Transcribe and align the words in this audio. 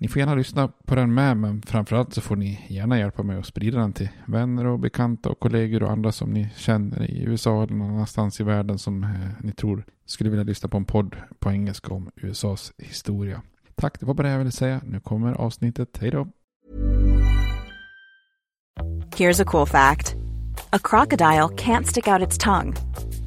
Ni 0.00 0.08
får 0.08 0.20
gärna 0.20 0.34
lyssna 0.34 0.68
på 0.68 0.94
den 0.94 1.14
med, 1.14 1.36
men 1.36 1.62
framförallt 1.62 2.14
så 2.14 2.20
får 2.20 2.36
ni 2.36 2.66
gärna 2.68 2.98
hjälpa 2.98 3.22
mig 3.22 3.38
att 3.38 3.46
sprida 3.46 3.78
den 3.78 3.92
till 3.92 4.08
vänner 4.26 4.66
och 4.66 4.78
bekanta 4.78 5.28
och 5.28 5.40
kollegor 5.40 5.82
och 5.82 5.90
andra 5.90 6.12
som 6.12 6.30
ni 6.30 6.50
känner 6.56 7.10
i 7.10 7.22
USA 7.22 7.62
eller 7.62 7.74
någon 7.74 7.90
annanstans 7.90 8.40
i 8.40 8.44
världen 8.44 8.78
som 8.78 9.04
eh, 9.04 9.10
ni 9.40 9.52
tror 9.52 9.84
skulle 10.06 10.30
vilja 10.30 10.44
lyssna 10.44 10.68
på 10.68 10.76
en 10.76 10.84
podd 10.84 11.16
på 11.38 11.50
engelska 11.50 11.94
om 11.94 12.10
USAs 12.16 12.72
historia. 12.78 13.42
Tack, 13.74 14.00
det 14.00 14.06
var 14.06 14.14
bara 14.14 14.26
det 14.26 14.32
jag 14.32 14.38
ville 14.38 14.50
säga. 14.50 14.80
Nu 14.84 15.00
kommer 15.00 15.32
avsnittet. 15.32 15.98
Hej 16.00 16.10
då! 16.10 16.28
Here's 19.16 19.42
a 19.42 19.44
cool 19.46 19.66
fact. 19.66 20.16
A 20.70 20.78
crocodile 20.78 21.48
can't 21.48 21.84
stick 21.84 22.08
out 22.08 22.28
its 22.28 22.38
tongue. 22.38 22.74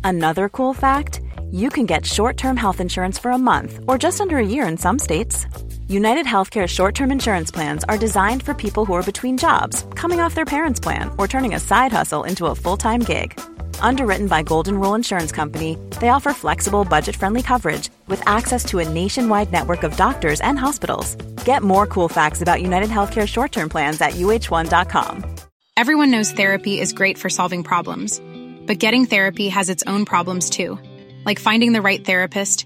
Another 0.03 0.49
cool 0.49 0.75
fact, 0.75 1.21
you 1.51 1.69
can 1.69 1.85
get 1.85 2.05
short-term 2.05 2.57
health 2.57 2.81
insurance 2.81 3.21
for 3.21 3.31
a 3.31 3.37
month 3.37 3.79
or 3.87 4.03
just 4.03 4.21
under 4.21 4.37
a 4.37 4.45
year 4.45 4.71
in 4.71 4.77
some 4.77 4.99
states. 4.99 5.47
United 5.91 6.25
Healthcare 6.25 6.69
short 6.69 6.95
term 6.95 7.11
insurance 7.11 7.51
plans 7.51 7.83
are 7.83 7.97
designed 7.97 8.43
for 8.43 8.53
people 8.53 8.85
who 8.85 8.93
are 8.93 9.03
between 9.03 9.37
jobs, 9.37 9.85
coming 9.93 10.21
off 10.21 10.33
their 10.33 10.45
parents' 10.45 10.79
plan, 10.79 11.11
or 11.17 11.27
turning 11.27 11.53
a 11.53 11.59
side 11.59 11.91
hustle 11.91 12.23
into 12.23 12.45
a 12.45 12.55
full 12.55 12.77
time 12.77 13.01
gig. 13.01 13.37
Underwritten 13.81 14.27
by 14.27 14.41
Golden 14.41 14.79
Rule 14.79 14.95
Insurance 14.95 15.33
Company, 15.33 15.77
they 15.99 16.07
offer 16.07 16.31
flexible, 16.31 16.85
budget 16.85 17.17
friendly 17.17 17.43
coverage 17.43 17.89
with 18.07 18.25
access 18.25 18.63
to 18.65 18.79
a 18.79 18.87
nationwide 18.87 19.51
network 19.51 19.83
of 19.83 19.97
doctors 19.97 20.39
and 20.39 20.57
hospitals. 20.57 21.15
Get 21.43 21.61
more 21.61 21.85
cool 21.85 22.07
facts 22.07 22.41
about 22.41 22.61
United 22.61 22.89
Healthcare 22.89 23.27
short 23.27 23.51
term 23.51 23.67
plans 23.67 23.99
at 23.99 24.13
uh1.com. 24.13 25.25
Everyone 25.75 26.09
knows 26.09 26.31
therapy 26.31 26.79
is 26.79 26.93
great 26.93 27.17
for 27.17 27.29
solving 27.29 27.63
problems, 27.63 28.21
but 28.65 28.79
getting 28.79 29.07
therapy 29.07 29.49
has 29.49 29.67
its 29.67 29.83
own 29.87 30.05
problems 30.05 30.49
too, 30.49 30.79
like 31.25 31.37
finding 31.39 31.73
the 31.73 31.81
right 31.81 32.05
therapist, 32.05 32.65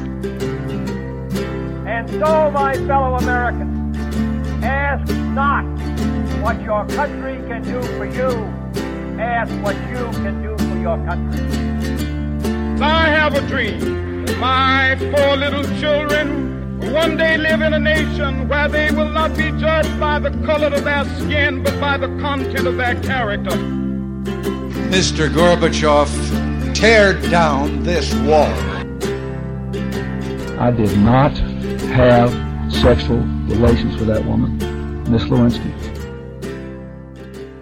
And 2.01 2.09
so, 2.09 2.49
my 2.49 2.73
fellow 2.87 3.15
Americans, 3.17 3.95
ask 4.63 5.07
not 5.35 5.63
what 6.41 6.59
your 6.63 6.83
country 6.87 7.35
can 7.47 7.61
do 7.61 7.79
for 7.95 8.05
you. 8.05 8.31
Ask 9.21 9.53
what 9.61 9.75
you 9.87 10.09
can 10.23 10.41
do 10.41 10.57
for 10.57 10.79
your 10.79 10.97
country. 11.05 11.45
I 12.81 13.05
have 13.07 13.35
a 13.35 13.47
dream. 13.47 14.25
My 14.39 14.97
four 15.13 15.37
little 15.37 15.63
children 15.79 16.79
will 16.79 16.91
one 16.91 17.17
day 17.17 17.37
live 17.37 17.61
in 17.61 17.73
a 17.73 17.79
nation 17.79 18.47
where 18.49 18.67
they 18.67 18.89
will 18.89 19.11
not 19.11 19.37
be 19.37 19.51
judged 19.59 19.99
by 19.99 20.17
the 20.17 20.31
color 20.43 20.73
of 20.73 20.83
their 20.83 21.05
skin, 21.19 21.61
but 21.61 21.79
by 21.79 21.97
the 21.97 22.07
content 22.19 22.65
of 22.65 22.77
their 22.77 22.99
character. 23.03 23.55
Mr. 24.89 25.29
Gorbachev, 25.29 26.09
tear 26.73 27.13
down 27.29 27.83
this 27.83 28.11
wall. 28.25 28.57
I 30.59 30.71
did 30.71 30.97
not 30.97 31.50
have 31.91 32.31
sexual 32.71 33.19
relations 33.49 33.99
with 33.99 34.07
that 34.07 34.25
woman, 34.25 34.57
Miss 35.11 35.29
Lewinsky. 35.29 35.69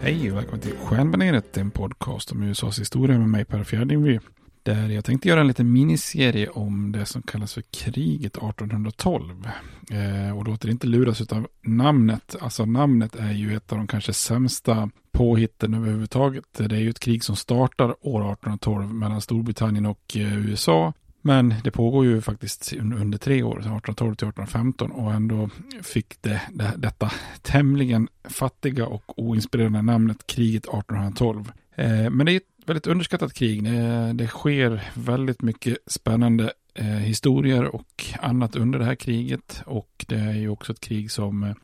Hej 0.02 0.32
och 0.32 0.38
välkommen 0.38 0.62
till 0.62 0.78
Stjärnbaneret, 0.78 1.58
en 1.58 1.72
podcast 1.72 2.32
om 2.32 2.44
USAs 2.44 2.80
historia 2.80 3.18
med 3.18 3.30
mig 3.30 3.46
Per 3.46 3.64
Fjärdingby. 3.64 4.20
Där 4.64 4.90
jag 4.90 5.06
tänkte 5.06 5.30
göra 5.30 5.42
en 5.42 5.48
liten 5.48 5.72
miniserie 5.72 6.50
om 6.50 6.92
det 6.92 7.06
som 7.06 7.22
kallas 7.22 7.54
för 7.54 7.62
kriget 7.62 8.38
1812. 8.38 9.48
Eh, 9.92 10.38
och 10.38 10.48
låter 10.48 10.70
inte 10.70 10.88
luras 10.88 11.22
av 11.22 11.48
namnet. 11.62 12.36
Alltså 12.40 12.66
namnet 12.66 13.16
är 13.16 13.32
ju 13.32 13.56
ett 13.56 13.72
av 13.72 13.78
de 13.78 13.88
kanske 13.88 14.14
sämsta 14.14 14.90
påhitten 15.12 15.74
överhuvudtaget. 15.74 16.44
Det 16.58 16.76
är 16.76 16.80
ju 16.80 16.90
ett 16.90 17.00
krig 17.00 17.24
som 17.24 17.36
startar 17.36 17.86
år 17.86 18.20
1812 18.22 18.94
mellan 18.94 19.22
Storbritannien 19.22 19.86
och 19.86 20.18
eh, 20.18 20.50
USA. 20.50 20.94
Men 21.22 21.54
det 21.64 21.72
pågår 21.72 22.06
ju 22.06 22.22
faktiskt 22.22 22.74
under 22.74 23.18
tre 23.18 23.44
år, 23.44 23.52
1812 23.52 24.16
till 24.16 24.28
1815 24.28 24.92
och 24.92 25.14
ändå 25.14 25.50
fick 25.82 26.22
det, 26.22 26.42
det 26.52 26.74
detta 26.78 27.12
tämligen 27.42 28.08
fattiga 28.24 28.88
och 28.88 29.20
oinspirerande 29.20 29.82
namnet 29.82 30.28
kriget 30.28 30.64
1812. 30.64 31.52
Eh, 31.76 32.10
men 32.10 32.26
det 32.26 32.32
är 32.32 32.38
ett 32.38 32.44
väldigt 32.66 32.88
underskattat 32.88 33.34
krig. 33.34 33.64
Det, 33.64 34.14
det 34.14 34.28
sker 34.28 34.92
väldigt 34.94 35.42
mycket 35.42 35.78
spännande 35.88 36.54
eh, 36.74 36.86
historier 36.86 37.76
och 37.76 38.06
annat 38.20 38.56
under 38.56 38.80
det 38.80 38.86
här 38.86 38.96
kriget 38.96 39.62
och 39.66 40.06
det 40.08 40.16
är 40.16 40.34
ju 40.34 40.50
också 40.50 40.72
ett 40.72 40.80
krig 40.80 41.12
som 41.12 41.44
eh, 41.44 41.56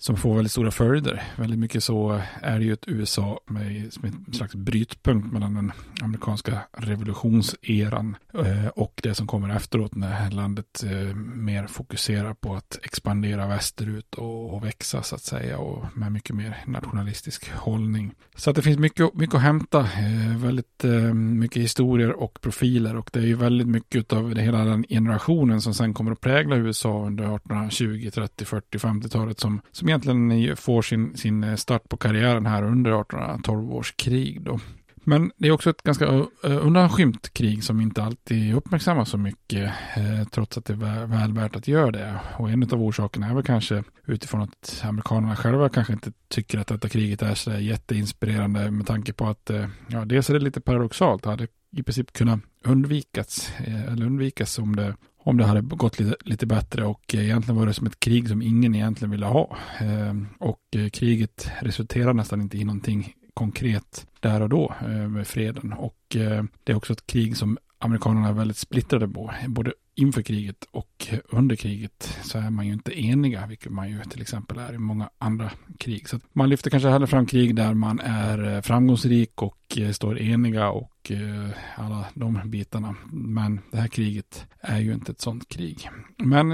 som 0.00 0.16
får 0.16 0.34
väldigt 0.34 0.52
stora 0.52 0.70
följder. 0.70 1.22
Väldigt 1.36 1.58
mycket 1.58 1.84
så 1.84 2.20
är 2.42 2.58
det 2.58 2.64
ju 2.64 2.72
ett 2.72 2.88
USA 2.88 3.40
med, 3.46 3.92
som 3.92 4.04
en 4.04 4.34
slags 4.34 4.54
brytpunkt 4.54 5.32
mellan 5.32 5.54
den 5.54 5.72
amerikanska 6.02 6.60
revolutionseran 6.72 8.16
eh, 8.34 8.66
och 8.66 9.00
det 9.02 9.14
som 9.14 9.26
kommer 9.26 9.56
efteråt 9.56 9.94
när 9.94 10.30
landet 10.30 10.84
eh, 10.84 11.16
mer 11.16 11.66
fokuserar 11.66 12.34
på 12.34 12.54
att 12.54 12.78
expandera 12.82 13.46
västerut 13.46 14.14
och, 14.14 14.54
och 14.54 14.64
växa 14.64 15.02
så 15.02 15.14
att 15.14 15.22
säga 15.22 15.58
och 15.58 15.84
med 15.94 16.12
mycket 16.12 16.36
mer 16.36 16.56
nationalistisk 16.66 17.52
hållning. 17.52 18.14
Så 18.36 18.50
att 18.50 18.56
det 18.56 18.62
finns 18.62 18.78
mycket, 18.78 19.14
mycket 19.14 19.34
att 19.34 19.42
hämta, 19.42 19.80
eh, 19.80 20.36
väldigt 20.36 20.84
eh, 20.84 21.14
mycket 21.14 21.62
historier 21.62 22.12
och 22.12 22.40
profiler 22.40 22.96
och 22.96 23.10
det 23.12 23.18
är 23.18 23.26
ju 23.26 23.36
väldigt 23.36 23.68
mycket 23.68 24.12
av 24.12 24.34
det, 24.34 24.42
hela 24.42 24.64
den 24.64 24.84
generationen 24.88 25.60
som 25.60 25.74
sen 25.74 25.94
kommer 25.94 26.12
att 26.12 26.20
prägla 26.20 26.56
USA 26.56 27.06
under 27.06 27.24
1820, 27.24 28.10
30, 28.14 28.44
40, 28.44 28.78
50-talet 28.78 29.40
som, 29.40 29.60
som 29.72 29.89
egentligen 29.90 30.56
får 30.56 30.82
sin, 30.82 31.16
sin 31.16 31.44
eh, 31.44 31.56
start 31.56 31.88
på 31.88 31.96
karriären 31.96 32.46
här 32.46 32.62
under 32.62 33.00
1812 33.00 33.72
års 33.72 33.94
krig 33.96 34.42
då. 34.42 34.60
Men 35.04 35.32
det 35.36 35.48
är 35.48 35.52
också 35.52 35.70
ett 35.70 35.82
ganska 35.82 36.06
undanskymt 36.42 37.32
krig 37.32 37.64
som 37.64 37.80
inte 37.80 38.02
alltid 38.02 38.54
uppmärksammas 38.54 39.08
så 39.08 39.18
mycket, 39.18 39.72
eh, 39.96 40.28
trots 40.30 40.58
att 40.58 40.64
det 40.64 40.72
är 40.72 41.06
väl 41.06 41.32
värt 41.32 41.56
att 41.56 41.68
göra 41.68 41.90
det. 41.90 42.20
Och 42.36 42.50
en 42.50 42.62
av 42.62 42.82
orsakerna 42.82 43.26
är 43.26 43.34
väl 43.34 43.44
kanske 43.44 43.84
utifrån 44.06 44.42
att 44.42 44.82
amerikanerna 44.84 45.36
själva 45.36 45.68
kanske 45.68 45.92
inte 45.92 46.12
tycker 46.28 46.58
att 46.58 46.66
detta 46.66 46.88
kriget 46.88 47.22
är 47.22 47.34
så 47.34 47.50
jätteinspirerande 47.50 48.70
med 48.70 48.86
tanke 48.86 49.12
på 49.12 49.26
att, 49.26 49.50
eh, 49.50 49.66
ja, 49.86 50.04
dels 50.04 50.30
är 50.30 50.34
det 50.34 50.40
lite 50.40 50.60
paradoxalt, 50.60 51.22
det 51.22 51.30
hade 51.30 51.46
i 51.76 51.82
princip 51.82 52.12
kunnat 52.12 52.40
undvikas, 52.64 53.52
eller 53.88 54.06
undvikas 54.06 54.58
om 54.58 54.76
det, 54.76 54.96
om 55.22 55.36
det 55.36 55.44
hade 55.44 55.60
gått 55.60 55.98
lite, 55.98 56.16
lite 56.20 56.46
bättre 56.46 56.84
och 56.84 57.14
egentligen 57.14 57.58
var 57.58 57.66
det 57.66 57.74
som 57.74 57.86
ett 57.86 58.00
krig 58.00 58.28
som 58.28 58.42
ingen 58.42 58.74
egentligen 58.74 59.10
ville 59.10 59.26
ha. 59.26 59.56
Ehm, 59.78 60.28
och 60.38 60.60
eh, 60.76 60.88
kriget 60.88 61.50
resulterade 61.60 62.12
nästan 62.12 62.40
inte 62.40 62.58
i 62.58 62.64
någonting 62.64 63.14
konkret 63.34 64.06
där 64.20 64.40
och 64.40 64.48
då 64.48 64.74
eh, 64.80 65.08
med 65.08 65.26
freden. 65.26 65.72
Och 65.72 66.16
eh, 66.16 66.44
det 66.64 66.72
är 66.72 66.76
också 66.76 66.92
ett 66.92 67.06
krig 67.06 67.36
som 67.36 67.58
amerikanerna 67.78 68.28
är 68.28 68.32
väldigt 68.32 68.56
splittrade 68.56 69.08
på. 69.08 69.30
Både 69.48 69.72
inför 70.00 70.22
kriget 70.22 70.64
och 70.70 71.08
under 71.28 71.56
kriget 71.56 72.18
så 72.22 72.38
är 72.38 72.50
man 72.50 72.66
ju 72.66 72.72
inte 72.72 73.00
eniga, 73.00 73.46
vilket 73.46 73.72
man 73.72 73.90
ju 73.90 74.00
till 74.02 74.22
exempel 74.22 74.58
är 74.58 74.74
i 74.74 74.78
många 74.78 75.10
andra 75.18 75.50
krig. 75.78 76.08
Så 76.08 76.20
man 76.32 76.48
lyfter 76.48 76.70
kanske 76.70 76.88
hellre 76.88 77.06
fram 77.06 77.26
krig 77.26 77.54
där 77.54 77.74
man 77.74 78.00
är 78.00 78.54
eh, 78.56 78.60
framgångsrik 78.60 79.42
och 79.42 79.78
eh, 79.78 79.90
står 79.90 80.18
eniga 80.18 80.70
och 80.70 81.10
eh, 81.10 81.50
alla 81.76 82.06
de 82.14 82.40
bitarna. 82.44 82.94
Men 83.12 83.60
det 83.70 83.78
här 83.78 83.88
kriget 83.88 84.46
är 84.60 84.78
ju 84.78 84.92
inte 84.92 85.12
ett 85.12 85.20
sånt 85.20 85.48
krig. 85.48 85.90
Men 86.16 86.48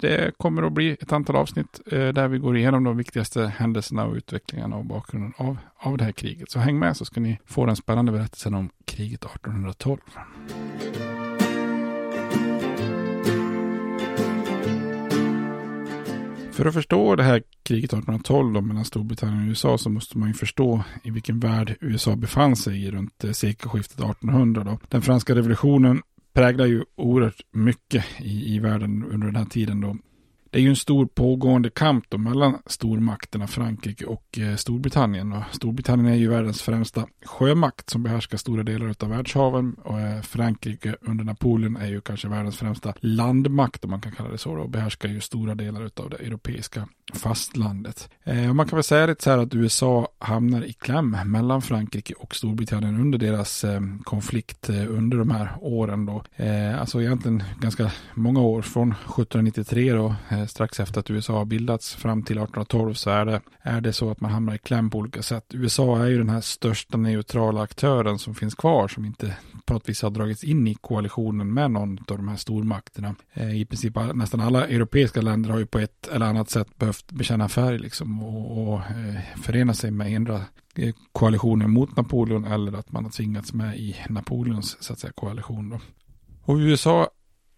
det 0.00 0.38
kommer 0.38 0.62
att 0.62 0.72
bli 0.72 0.96
ett 1.00 1.12
antal 1.12 1.36
avsnitt 1.36 1.80
där 1.90 2.28
vi 2.28 2.38
går 2.38 2.56
igenom 2.56 2.84
de 2.84 2.96
viktigaste 2.96 3.46
händelserna 3.46 4.04
och 4.04 4.14
utvecklingarna 4.14 4.76
och 4.76 4.84
bakgrunden 4.84 5.32
av, 5.36 5.58
av 5.76 5.96
det 5.96 6.04
här 6.04 6.12
kriget. 6.12 6.50
Så 6.50 6.58
häng 6.58 6.78
med 6.78 6.96
så 6.96 7.04
ska 7.04 7.20
ni 7.20 7.38
få 7.46 7.66
den 7.66 7.76
spännande 7.76 8.12
berättelsen 8.12 8.54
om 8.54 8.70
kriget 8.84 9.24
1812. 9.24 9.98
För 16.56 16.64
att 16.64 16.74
förstå 16.74 17.16
det 17.16 17.22
här 17.22 17.42
kriget 17.62 17.90
1812 17.90 18.52
då, 18.52 18.60
mellan 18.60 18.84
Storbritannien 18.84 19.42
och 19.42 19.48
USA 19.48 19.78
så 19.78 19.90
måste 19.90 20.18
man 20.18 20.28
ju 20.28 20.34
förstå 20.34 20.82
i 21.02 21.10
vilken 21.10 21.40
värld 21.40 21.76
USA 21.80 22.16
befann 22.16 22.56
sig 22.56 22.84
i 22.84 22.90
runt 22.90 23.24
eh, 23.24 23.30
sekelskiftet 23.30 23.98
1800. 23.98 24.64
Då. 24.64 24.78
Den 24.88 25.02
franska 25.02 25.34
revolutionen 25.34 26.02
präglar 26.34 26.66
ju 26.66 26.84
oerhört 26.96 27.40
mycket 27.52 28.04
i, 28.20 28.54
i 28.54 28.58
världen 28.58 29.04
under 29.04 29.26
den 29.26 29.36
här 29.36 29.44
tiden 29.44 29.80
då 29.80 29.96
det 30.50 30.58
är 30.58 30.62
ju 30.62 30.68
en 30.68 30.76
stor 30.76 31.06
pågående 31.06 31.70
kamp 31.70 32.04
då 32.08 32.18
mellan 32.18 32.58
stormakterna 32.66 33.46
Frankrike 33.46 34.06
och 34.06 34.38
eh, 34.38 34.56
Storbritannien. 34.56 35.32
Och 35.32 35.42
Storbritannien 35.52 36.14
är 36.14 36.16
ju 36.16 36.28
världens 36.28 36.62
främsta 36.62 37.06
sjömakt 37.24 37.90
som 37.90 38.02
behärskar 38.02 38.38
stora 38.38 38.62
delar 38.62 38.94
av 39.00 39.08
världshaven. 39.08 39.76
Och 39.84 40.00
eh, 40.00 40.22
Frankrike 40.22 40.96
under 41.00 41.24
Napoleon 41.24 41.76
är 41.76 41.86
ju 41.86 42.00
kanske 42.00 42.28
världens 42.28 42.56
främsta 42.56 42.94
landmakt 43.00 43.84
om 43.84 43.90
man 43.90 44.00
kan 44.00 44.12
kalla 44.12 44.30
det 44.30 44.38
så. 44.38 44.52
Och 44.52 44.70
behärskar 44.70 45.08
ju 45.08 45.20
stora 45.20 45.54
delar 45.54 45.90
av 45.96 46.10
det 46.10 46.16
europeiska 46.16 46.88
fastlandet. 47.14 48.10
Eh, 48.24 48.52
man 48.52 48.68
kan 48.68 48.76
väl 48.76 48.84
säga 48.84 49.06
det 49.06 49.22
så 49.22 49.30
här 49.30 49.38
att 49.38 49.54
USA 49.54 50.08
hamnar 50.18 50.62
i 50.62 50.72
kläm 50.72 51.16
mellan 51.24 51.62
Frankrike 51.62 52.14
och 52.14 52.34
Storbritannien 52.34 53.00
under 53.00 53.18
deras 53.18 53.64
konflikt 54.04 54.70
under 54.70 55.18
de 55.18 55.30
här 55.30 55.52
åren 55.60 56.06
då. 56.06 56.22
Alltså 56.78 57.02
egentligen 57.02 57.42
ganska 57.60 57.92
många 58.14 58.40
år 58.40 58.62
från 58.62 58.92
1793 58.92 59.92
då 59.92 60.14
Eh, 60.36 60.46
strax 60.46 60.80
efter 60.80 61.00
att 61.00 61.10
USA 61.10 61.38
har 61.38 61.44
bildats 61.44 61.94
fram 61.94 62.22
till 62.22 62.36
1812 62.38 62.94
så 62.94 63.10
är 63.10 63.24
det, 63.24 63.40
är 63.62 63.80
det 63.80 63.92
så 63.92 64.10
att 64.10 64.20
man 64.20 64.30
hamnar 64.30 64.54
i 64.54 64.58
kläm 64.58 64.90
på 64.90 64.98
olika 64.98 65.22
sätt. 65.22 65.44
USA 65.54 65.98
är 65.98 66.06
ju 66.06 66.18
den 66.18 66.28
här 66.28 66.40
största 66.40 66.96
neutrala 66.96 67.62
aktören 67.62 68.18
som 68.18 68.34
finns 68.34 68.54
kvar 68.54 68.88
som 68.88 69.04
inte 69.04 69.36
på 69.64 69.72
något 69.72 69.88
vis 69.88 70.02
har 70.02 70.10
dragits 70.10 70.44
in 70.44 70.68
i 70.68 70.74
koalitionen 70.74 71.54
med 71.54 71.70
någon 71.70 71.98
av 71.98 72.16
de 72.16 72.28
här 72.28 72.36
stormakterna. 72.36 73.14
Eh, 73.32 73.60
I 73.60 73.64
princip 73.64 73.96
nästan 74.14 74.40
alla 74.40 74.66
europeiska 74.66 75.20
länder 75.20 75.50
har 75.50 75.58
ju 75.58 75.66
på 75.66 75.78
ett 75.78 76.08
eller 76.08 76.26
annat 76.26 76.50
sätt 76.50 76.78
behövt 76.78 77.12
bekänna 77.12 77.48
färg 77.48 77.78
liksom 77.78 78.22
och, 78.22 78.68
och 78.68 78.78
eh, 78.78 79.20
förena 79.42 79.74
sig 79.74 79.90
med 79.90 80.16
andra 80.16 80.40
koalitionen 81.12 81.36
koalitioner 81.36 81.66
mot 81.66 81.96
Napoleon 81.96 82.44
eller 82.44 82.78
att 82.78 82.92
man 82.92 83.04
har 83.04 83.10
tvingats 83.10 83.52
med 83.52 83.76
i 83.76 83.96
Napoleons 84.08 84.76
så 84.80 84.92
att 84.92 84.98
säga, 84.98 85.12
koalition. 85.12 85.70
Då. 85.70 85.80
Och 86.42 86.56
USA 86.56 87.08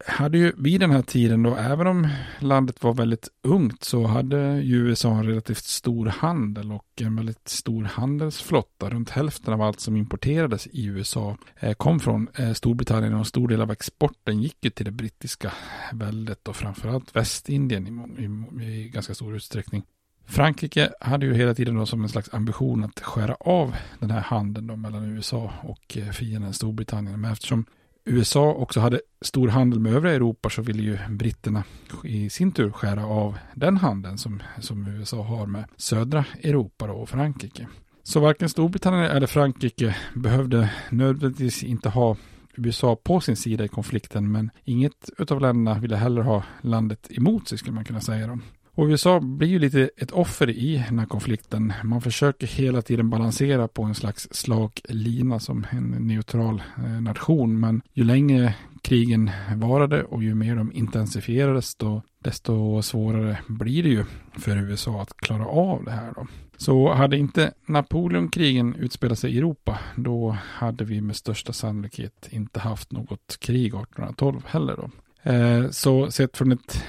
hade 0.06 0.38
ju 0.38 0.52
vid 0.56 0.80
den 0.80 0.90
här 0.90 1.02
tiden 1.02 1.42
då, 1.42 1.56
även 1.56 1.86
om 1.86 2.08
landet 2.38 2.82
var 2.82 2.94
väldigt 2.94 3.28
ungt, 3.42 3.84
så 3.84 4.06
hade 4.06 4.60
ju 4.60 4.76
USA 4.76 5.10
en 5.10 5.26
relativt 5.26 5.64
stor 5.64 6.06
handel 6.06 6.72
och 6.72 6.84
en 7.00 7.16
väldigt 7.16 7.48
stor 7.48 7.84
handelsflotta. 7.84 8.90
Runt 8.90 9.10
hälften 9.10 9.54
av 9.54 9.62
allt 9.62 9.80
som 9.80 9.96
importerades 9.96 10.66
i 10.66 10.84
USA 10.84 11.36
eh, 11.60 11.74
kom 11.74 12.00
från 12.00 12.28
eh, 12.34 12.52
Storbritannien 12.52 13.12
och 13.12 13.18
en 13.18 13.24
stor 13.24 13.48
del 13.48 13.60
av 13.60 13.70
exporten 13.70 14.42
gick 14.42 14.56
ju 14.60 14.70
till 14.70 14.84
det 14.84 14.90
brittiska 14.90 15.52
väldet 15.92 16.48
och 16.48 16.56
framförallt 16.56 17.16
Västindien 17.16 17.86
i, 18.18 18.22
i, 18.22 18.66
i 18.66 18.88
ganska 18.88 19.14
stor 19.14 19.36
utsträckning. 19.36 19.82
Frankrike 20.26 20.92
hade 21.00 21.26
ju 21.26 21.34
hela 21.34 21.54
tiden 21.54 21.74
då 21.74 21.86
som 21.86 22.02
en 22.02 22.08
slags 22.08 22.34
ambition 22.34 22.84
att 22.84 23.00
skära 23.00 23.34
av 23.34 23.76
den 23.98 24.10
här 24.10 24.20
handeln 24.20 24.66
då 24.66 24.76
mellan 24.76 25.16
USA 25.16 25.52
och 25.62 25.96
eh, 25.96 26.10
fienden 26.10 26.52
Storbritannien. 26.52 27.20
Men 27.20 27.32
eftersom 27.32 27.64
USA 28.08 28.52
också 28.52 28.80
hade 28.80 29.00
stor 29.20 29.48
handel 29.48 29.80
med 29.80 29.94
övriga 29.94 30.14
Europa 30.14 30.50
så 30.50 30.62
ville 30.62 30.82
ju 30.82 30.98
britterna 31.10 31.64
i 32.04 32.30
sin 32.30 32.52
tur 32.52 32.70
skära 32.70 33.06
av 33.06 33.38
den 33.54 33.76
handeln 33.76 34.18
som, 34.18 34.42
som 34.60 34.86
USA 34.86 35.22
har 35.22 35.46
med 35.46 35.64
södra 35.76 36.24
Europa 36.42 36.86
då 36.86 36.92
och 36.92 37.08
Frankrike. 37.08 37.66
Så 38.02 38.20
varken 38.20 38.48
Storbritannien 38.48 39.10
eller 39.10 39.26
Frankrike 39.26 39.96
behövde 40.14 40.70
nödvändigtvis 40.90 41.62
inte 41.62 41.88
ha 41.88 42.16
USA 42.56 42.96
på 42.96 43.20
sin 43.20 43.36
sida 43.36 43.64
i 43.64 43.68
konflikten 43.68 44.32
men 44.32 44.50
inget 44.64 45.30
av 45.30 45.40
länderna 45.40 45.78
ville 45.78 45.96
heller 45.96 46.22
ha 46.22 46.44
landet 46.62 47.06
emot 47.10 47.48
sig 47.48 47.58
skulle 47.58 47.74
man 47.74 47.84
kunna 47.84 48.00
säga. 48.00 48.26
Då. 48.26 48.38
Och 48.78 48.86
USA 48.86 49.20
blir 49.20 49.48
ju 49.48 49.58
lite 49.58 49.90
ett 49.96 50.10
offer 50.10 50.50
i 50.50 50.84
den 50.88 50.98
här 50.98 51.06
konflikten. 51.06 51.72
Man 51.84 52.00
försöker 52.00 52.46
hela 52.46 52.82
tiden 52.82 53.10
balansera 53.10 53.68
på 53.68 53.82
en 53.82 53.94
slags 53.94 54.28
slak 54.30 54.80
lina 54.88 55.40
som 55.40 55.66
en 55.70 55.90
neutral 55.90 56.62
eh, 56.76 57.00
nation. 57.00 57.60
Men 57.60 57.82
ju 57.92 58.04
längre 58.04 58.54
krigen 58.82 59.30
varade 59.56 60.04
och 60.04 60.22
ju 60.22 60.34
mer 60.34 60.56
de 60.56 60.72
intensifierades 60.72 61.74
då, 61.74 62.02
desto 62.24 62.82
svårare 62.82 63.38
blir 63.46 63.82
det 63.82 63.88
ju 63.88 64.04
för 64.38 64.56
USA 64.56 65.02
att 65.02 65.16
klara 65.16 65.46
av 65.46 65.84
det 65.84 65.90
här. 65.90 66.12
Då. 66.16 66.26
Så 66.56 66.92
hade 66.92 67.18
inte 67.18 67.52
Napoleonkrigen 67.66 68.74
utspelat 68.74 69.18
sig 69.18 69.34
i 69.34 69.38
Europa, 69.38 69.78
då 69.96 70.36
hade 70.42 70.84
vi 70.84 71.00
med 71.00 71.16
största 71.16 71.52
sannolikhet 71.52 72.28
inte 72.30 72.60
haft 72.60 72.92
något 72.92 73.36
krig 73.40 73.66
1812 73.66 74.42
heller. 74.46 74.76
Då. 74.76 74.90
Eh, 75.28 75.70
så 75.70 76.10
sett 76.10 76.36
från 76.36 76.52
ett 76.52 76.82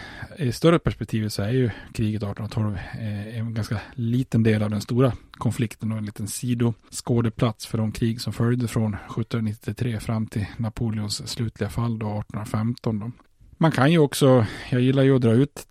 större 0.55 0.79
perspektiv 0.79 1.29
så 1.29 1.41
är 1.41 1.51
ju 1.51 1.69
kriget 1.93 2.23
1812 2.23 2.77
eh, 2.99 3.39
en 3.39 3.53
ganska 3.53 3.81
liten 3.93 4.43
del 4.43 4.63
av 4.63 4.69
den 4.69 4.81
stora 4.81 5.13
konflikten 5.31 5.91
och 5.91 5.97
en 5.97 6.05
liten 6.05 6.27
sidoskådeplats 6.27 7.65
för 7.65 7.77
de 7.77 7.91
krig 7.91 8.21
som 8.21 8.33
följde 8.33 8.67
från 8.67 8.93
1793 8.93 9.99
fram 9.99 10.27
till 10.27 10.45
Napoleons 10.57 11.27
slutliga 11.27 11.69
fall 11.69 11.99
då 11.99 12.05
1815. 12.05 12.99
Då. 12.99 13.11
Man 13.57 13.71
kan 13.71 13.91
ju 13.91 13.99
också, 13.99 14.45
jag 14.69 14.81
gillar 14.81 15.03
ju 15.03 15.15
att 15.15 15.21
dra 15.21 15.33
ut 15.33 15.67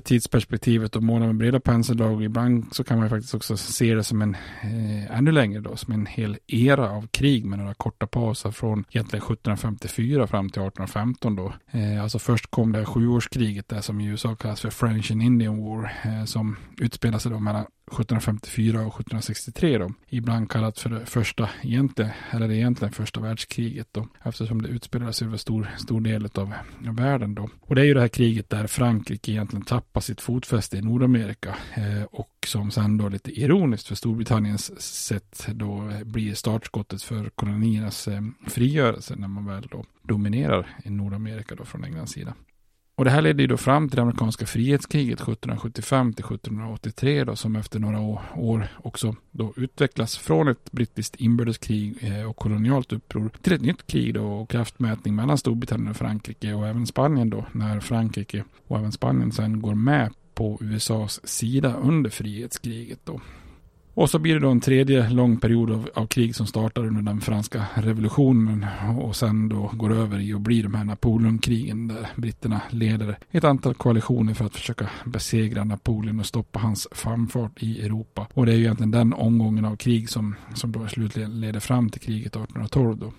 tidsperspektivet 0.00 0.96
och 0.96 1.02
måla 1.02 1.26
med 1.26 1.36
breda 1.36 1.60
penseldrag. 1.60 2.22
Ibland 2.24 2.66
så 2.72 2.84
kan 2.84 2.98
man 2.98 3.10
faktiskt 3.10 3.34
också 3.34 3.56
se 3.56 3.94
det 3.94 4.04
som 4.04 4.22
en 4.22 4.34
eh, 4.62 5.18
ännu 5.18 5.32
längre 5.32 5.60
då, 5.60 5.76
som 5.76 5.94
en 5.94 6.06
hel 6.06 6.38
era 6.46 6.90
av 6.90 7.06
krig 7.06 7.44
med 7.44 7.58
några 7.58 7.74
korta 7.74 8.06
pauser 8.06 8.50
från 8.50 8.84
egentligen 8.90 9.22
1754 9.22 10.26
fram 10.26 10.50
till 10.50 10.62
1815 10.62 11.36
då. 11.36 11.52
Eh, 11.70 12.02
alltså 12.02 12.18
först 12.18 12.50
kom 12.50 12.72
det 12.72 12.84
sjuårskriget 12.84 13.68
där 13.68 13.80
som 13.80 14.00
i 14.00 14.06
USA 14.06 14.34
kallas 14.34 14.60
för 14.60 14.70
French 14.70 15.10
and 15.10 15.22
Indian 15.22 15.64
War 15.64 15.92
eh, 16.04 16.24
som 16.24 16.56
utspelar 16.78 17.18
sig 17.18 17.32
då 17.32 17.38
mellan 17.38 17.66
1754 17.92 18.78
och 18.80 19.00
1763 19.00 19.78
då. 19.78 19.92
Ibland 20.08 20.50
kallat 20.50 20.78
för 20.78 20.90
det 20.90 21.06
första 21.06 21.50
egentligen, 21.62 22.10
eller 22.30 22.50
egentligen 22.50 22.92
första 22.92 23.20
världskriget 23.20 23.88
då. 23.92 24.08
Eftersom 24.22 24.62
det 24.62 24.68
utspelades 24.68 25.16
sig 25.16 25.26
över 25.26 25.36
stor, 25.36 25.70
stor 25.78 26.00
del 26.00 26.28
av 26.34 26.54
världen 26.80 27.34
då. 27.34 27.48
Och 27.60 27.74
det 27.74 27.80
är 27.80 27.84
ju 27.84 27.94
det 27.94 28.00
här 28.00 28.08
kriget 28.08 28.50
där 28.50 28.66
Frankrike 28.66 29.32
egentligen 29.32 29.64
tappar 29.64 30.00
sitt 30.00 30.20
fotfäste 30.20 30.76
i 30.76 30.82
Nordamerika. 30.82 31.56
Eh, 31.74 32.02
och 32.02 32.30
som 32.46 32.70
sen 32.70 32.98
då 32.98 33.08
lite 33.08 33.40
ironiskt 33.40 33.88
för 33.88 33.94
Storbritanniens 33.94 34.80
sätt 34.80 35.46
då 35.52 35.92
blir 36.04 36.34
startskottet 36.34 37.02
för 37.02 37.30
koloniernas 37.30 38.08
eh, 38.08 38.22
frigörelse 38.46 39.16
när 39.16 39.28
man 39.28 39.46
väl 39.46 39.68
då 39.70 39.84
dominerar 40.02 40.76
i 40.84 40.90
Nordamerika 40.90 41.54
då 41.54 41.64
från 41.64 41.84
Englands 41.84 42.12
sida. 42.12 42.34
Och 42.98 43.04
det 43.04 43.10
här 43.10 43.22
ledde 43.22 43.42
ju 43.42 43.46
då 43.46 43.56
fram 43.56 43.88
till 43.88 43.96
det 43.96 44.02
amerikanska 44.02 44.46
frihetskriget 44.46 45.20
1775 45.20 46.12
till 46.12 46.24
1783 46.24 47.24
då, 47.24 47.36
som 47.36 47.56
efter 47.56 47.78
några 47.78 48.00
år 48.34 48.68
också 48.76 49.16
då 49.30 49.52
utvecklas 49.56 50.16
från 50.16 50.48
ett 50.48 50.72
brittiskt 50.72 51.16
inbördeskrig 51.16 51.96
eh, 52.00 52.30
och 52.30 52.36
kolonialt 52.36 52.92
uppror 52.92 53.30
till 53.42 53.52
ett 53.52 53.60
nytt 53.60 53.86
krig 53.86 54.14
då 54.14 54.26
och 54.26 54.50
kraftmätning 54.50 55.14
mellan 55.14 55.38
Storbritannien 55.38 55.90
och 55.90 55.96
Frankrike 55.96 56.54
och 56.54 56.66
även 56.66 56.86
Spanien 56.86 57.30
då 57.30 57.46
när 57.52 57.80
Frankrike 57.80 58.44
och 58.66 58.78
även 58.78 58.92
Spanien 58.92 59.32
sen 59.32 59.62
går 59.62 59.74
med 59.74 60.12
på 60.34 60.58
USAs 60.60 61.26
sida 61.26 61.74
under 61.74 62.10
frihetskriget 62.10 63.00
då. 63.04 63.20
Och 63.96 64.10
så 64.10 64.18
blir 64.18 64.34
det 64.34 64.40
då 64.40 64.50
en 64.50 64.60
tredje 64.60 65.10
lång 65.10 65.36
period 65.36 65.70
av, 65.70 65.88
av, 65.94 66.06
krig 66.06 66.36
som 66.36 66.46
startar 66.46 66.86
under 66.86 67.02
den 67.02 67.20
franska 67.20 67.64
revolutionen 67.74 68.66
och 68.98 69.16
sen 69.16 69.48
då 69.48 69.70
går 69.74 69.92
över 69.92 70.20
i 70.20 70.34
och 70.34 70.40
blir 70.40 70.62
de 70.62 70.74
här 70.74 70.84
Napoleonkrigen 70.84 71.88
där 71.88 72.08
britterna 72.16 72.60
leder 72.70 73.18
ett 73.30 73.44
antal 73.44 73.74
koalitioner 73.74 74.34
för 74.34 74.44
att 74.44 74.54
försöka 74.54 74.90
besegra 75.04 75.64
Napoleon 75.64 76.20
och 76.20 76.26
stoppa 76.26 76.58
hans 76.58 76.88
framfart 76.92 77.62
i 77.62 77.82
Europa. 77.86 78.26
Och 78.34 78.46
det 78.46 78.52
är 78.52 78.56
ju 78.56 78.62
egentligen 78.62 78.90
den 78.90 79.12
omgången 79.12 79.64
av 79.64 79.76
krig 79.76 80.10
som, 80.10 80.34
som 80.54 80.72
då 80.72 80.86
slutligen 80.86 81.40
leder 81.40 81.60
fram 81.60 81.90
till 81.90 82.00
kriget 82.00 82.36
1812 82.36 82.98
då. 82.98 83.12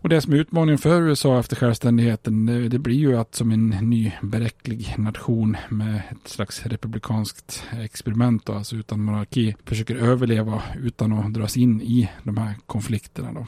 Och 0.00 0.08
det 0.08 0.20
som 0.20 0.32
är 0.32 0.36
utmaningen 0.36 0.78
för 0.78 1.02
USA 1.02 1.38
efter 1.40 1.56
självständigheten, 1.56 2.46
det 2.70 2.78
blir 2.78 2.96
ju 2.96 3.16
att 3.16 3.34
som 3.34 3.50
en 3.50 3.68
ny 3.68 4.12
bräcklig 4.22 4.94
nation 4.98 5.56
med 5.68 6.02
ett 6.10 6.28
slags 6.28 6.66
republikanskt 6.66 7.64
experiment, 7.80 8.46
då, 8.46 8.52
alltså 8.52 8.76
utan 8.76 9.00
monarki, 9.02 9.56
försöker 9.64 9.96
överleva 9.96 10.62
utan 10.82 11.12
att 11.12 11.34
dras 11.34 11.56
in 11.56 11.82
i 11.82 12.10
de 12.22 12.36
här 12.36 12.54
konflikterna. 12.66 13.32
Då. 13.32 13.46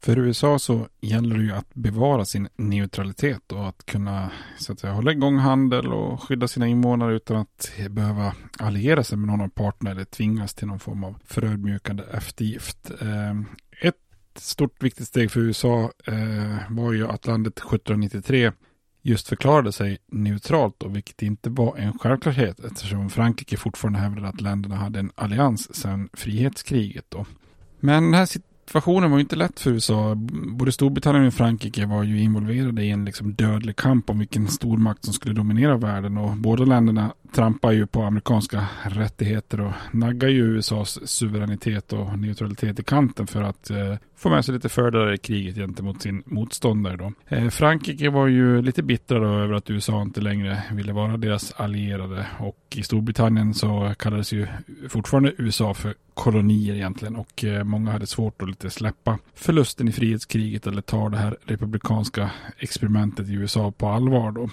För 0.00 0.18
USA 0.18 0.58
så 0.58 0.86
gäller 1.00 1.36
det 1.36 1.44
ju 1.44 1.52
att 1.52 1.74
bevara 1.74 2.24
sin 2.24 2.48
neutralitet 2.56 3.52
och 3.52 3.68
att 3.68 3.86
kunna 3.86 4.30
så 4.58 4.72
att 4.72 4.80
säga, 4.80 4.92
hålla 4.92 5.12
igång 5.12 5.38
handel 5.38 5.92
och 5.92 6.22
skydda 6.22 6.48
sina 6.48 6.66
invånare 6.66 7.16
utan 7.16 7.36
att 7.36 7.72
behöva 7.90 8.34
alliera 8.58 9.04
sig 9.04 9.18
med 9.18 9.28
någon 9.28 9.40
av 9.40 9.48
parterna 9.48 9.90
eller 9.90 10.04
tvingas 10.04 10.54
till 10.54 10.66
någon 10.66 10.78
form 10.78 11.04
av 11.04 11.14
förödmjukande 11.24 12.02
eftergift. 12.12 12.90
Ehm, 13.00 13.46
ett 13.82 13.94
ett 14.36 14.42
stort 14.42 14.82
viktigt 14.82 15.06
steg 15.08 15.30
för 15.30 15.40
USA 15.40 15.90
eh, 16.06 16.56
var 16.70 16.92
ju 16.92 17.08
att 17.08 17.26
landet 17.26 17.58
1793 17.58 18.52
just 19.02 19.28
förklarade 19.28 19.72
sig 19.72 19.98
neutralt 20.06 20.82
och 20.82 20.96
vilket 20.96 21.22
inte 21.22 21.50
var 21.50 21.76
en 21.76 21.98
självklarhet 21.98 22.60
eftersom 22.60 23.10
Frankrike 23.10 23.56
fortfarande 23.56 23.98
hävdade 23.98 24.28
att 24.28 24.40
länderna 24.40 24.76
hade 24.76 24.98
en 24.98 25.10
allians 25.14 25.74
sedan 25.74 26.08
frihetskriget. 26.12 27.04
Då. 27.08 27.26
Men 27.80 28.04
den 28.04 28.14
här 28.14 28.26
situationen 28.26 29.10
var 29.10 29.18
ju 29.18 29.22
inte 29.22 29.36
lätt 29.36 29.60
för 29.60 29.70
USA. 29.70 30.14
Både 30.52 30.72
Storbritannien 30.72 31.26
och 31.26 31.34
Frankrike 31.34 31.86
var 31.86 32.02
ju 32.02 32.20
involverade 32.20 32.82
i 32.82 32.90
en 32.90 33.04
liksom 33.04 33.34
dödlig 33.34 33.76
kamp 33.76 34.10
om 34.10 34.18
vilken 34.18 34.48
stormakt 34.48 35.04
som 35.04 35.14
skulle 35.14 35.34
dominera 35.34 35.76
världen 35.76 36.18
och 36.18 36.36
båda 36.36 36.64
länderna 36.64 37.14
trampar 37.36 37.72
ju 37.72 37.86
på 37.86 38.02
amerikanska 38.02 38.66
rättigheter 38.82 39.60
och 39.60 39.72
naggar 39.92 40.28
ju 40.28 40.56
USAs 40.56 41.08
suveränitet 41.08 41.92
och 41.92 42.18
neutralitet 42.18 42.78
i 42.78 42.82
kanten 42.82 43.26
för 43.26 43.42
att 43.42 43.70
eh, 43.70 43.94
få 44.16 44.28
med 44.28 44.44
sig 44.44 44.54
lite 44.54 44.68
fördelar 44.68 45.14
i 45.14 45.18
kriget 45.18 45.54
gentemot 45.54 46.02
sin 46.02 46.22
motståndare. 46.26 46.96
Då. 46.96 47.12
Eh, 47.28 47.48
Frankrike 47.48 48.10
var 48.10 48.26
ju 48.26 48.62
lite 48.62 48.82
bittra 48.82 49.18
då 49.18 49.26
över 49.26 49.54
att 49.54 49.70
USA 49.70 50.02
inte 50.02 50.20
längre 50.20 50.62
ville 50.72 50.92
vara 50.92 51.16
deras 51.16 51.52
allierade 51.52 52.26
och 52.38 52.58
i 52.76 52.82
Storbritannien 52.82 53.54
så 53.54 53.94
kallades 53.98 54.32
ju 54.32 54.46
fortfarande 54.88 55.32
USA 55.38 55.74
för 55.74 55.94
kolonier 56.14 56.74
egentligen 56.74 57.16
och 57.16 57.44
eh, 57.44 57.64
många 57.64 57.90
hade 57.90 58.06
svårt 58.06 58.42
att 58.42 58.48
lite 58.48 58.70
släppa 58.70 59.18
förlusten 59.34 59.88
i 59.88 59.92
frihetskriget 59.92 60.66
eller 60.66 60.82
ta 60.82 61.08
det 61.08 61.16
här 61.16 61.36
republikanska 61.44 62.30
experimentet 62.58 63.28
i 63.28 63.32
USA 63.32 63.72
på 63.72 63.88
allvar 63.88 64.32
då. 64.32 64.50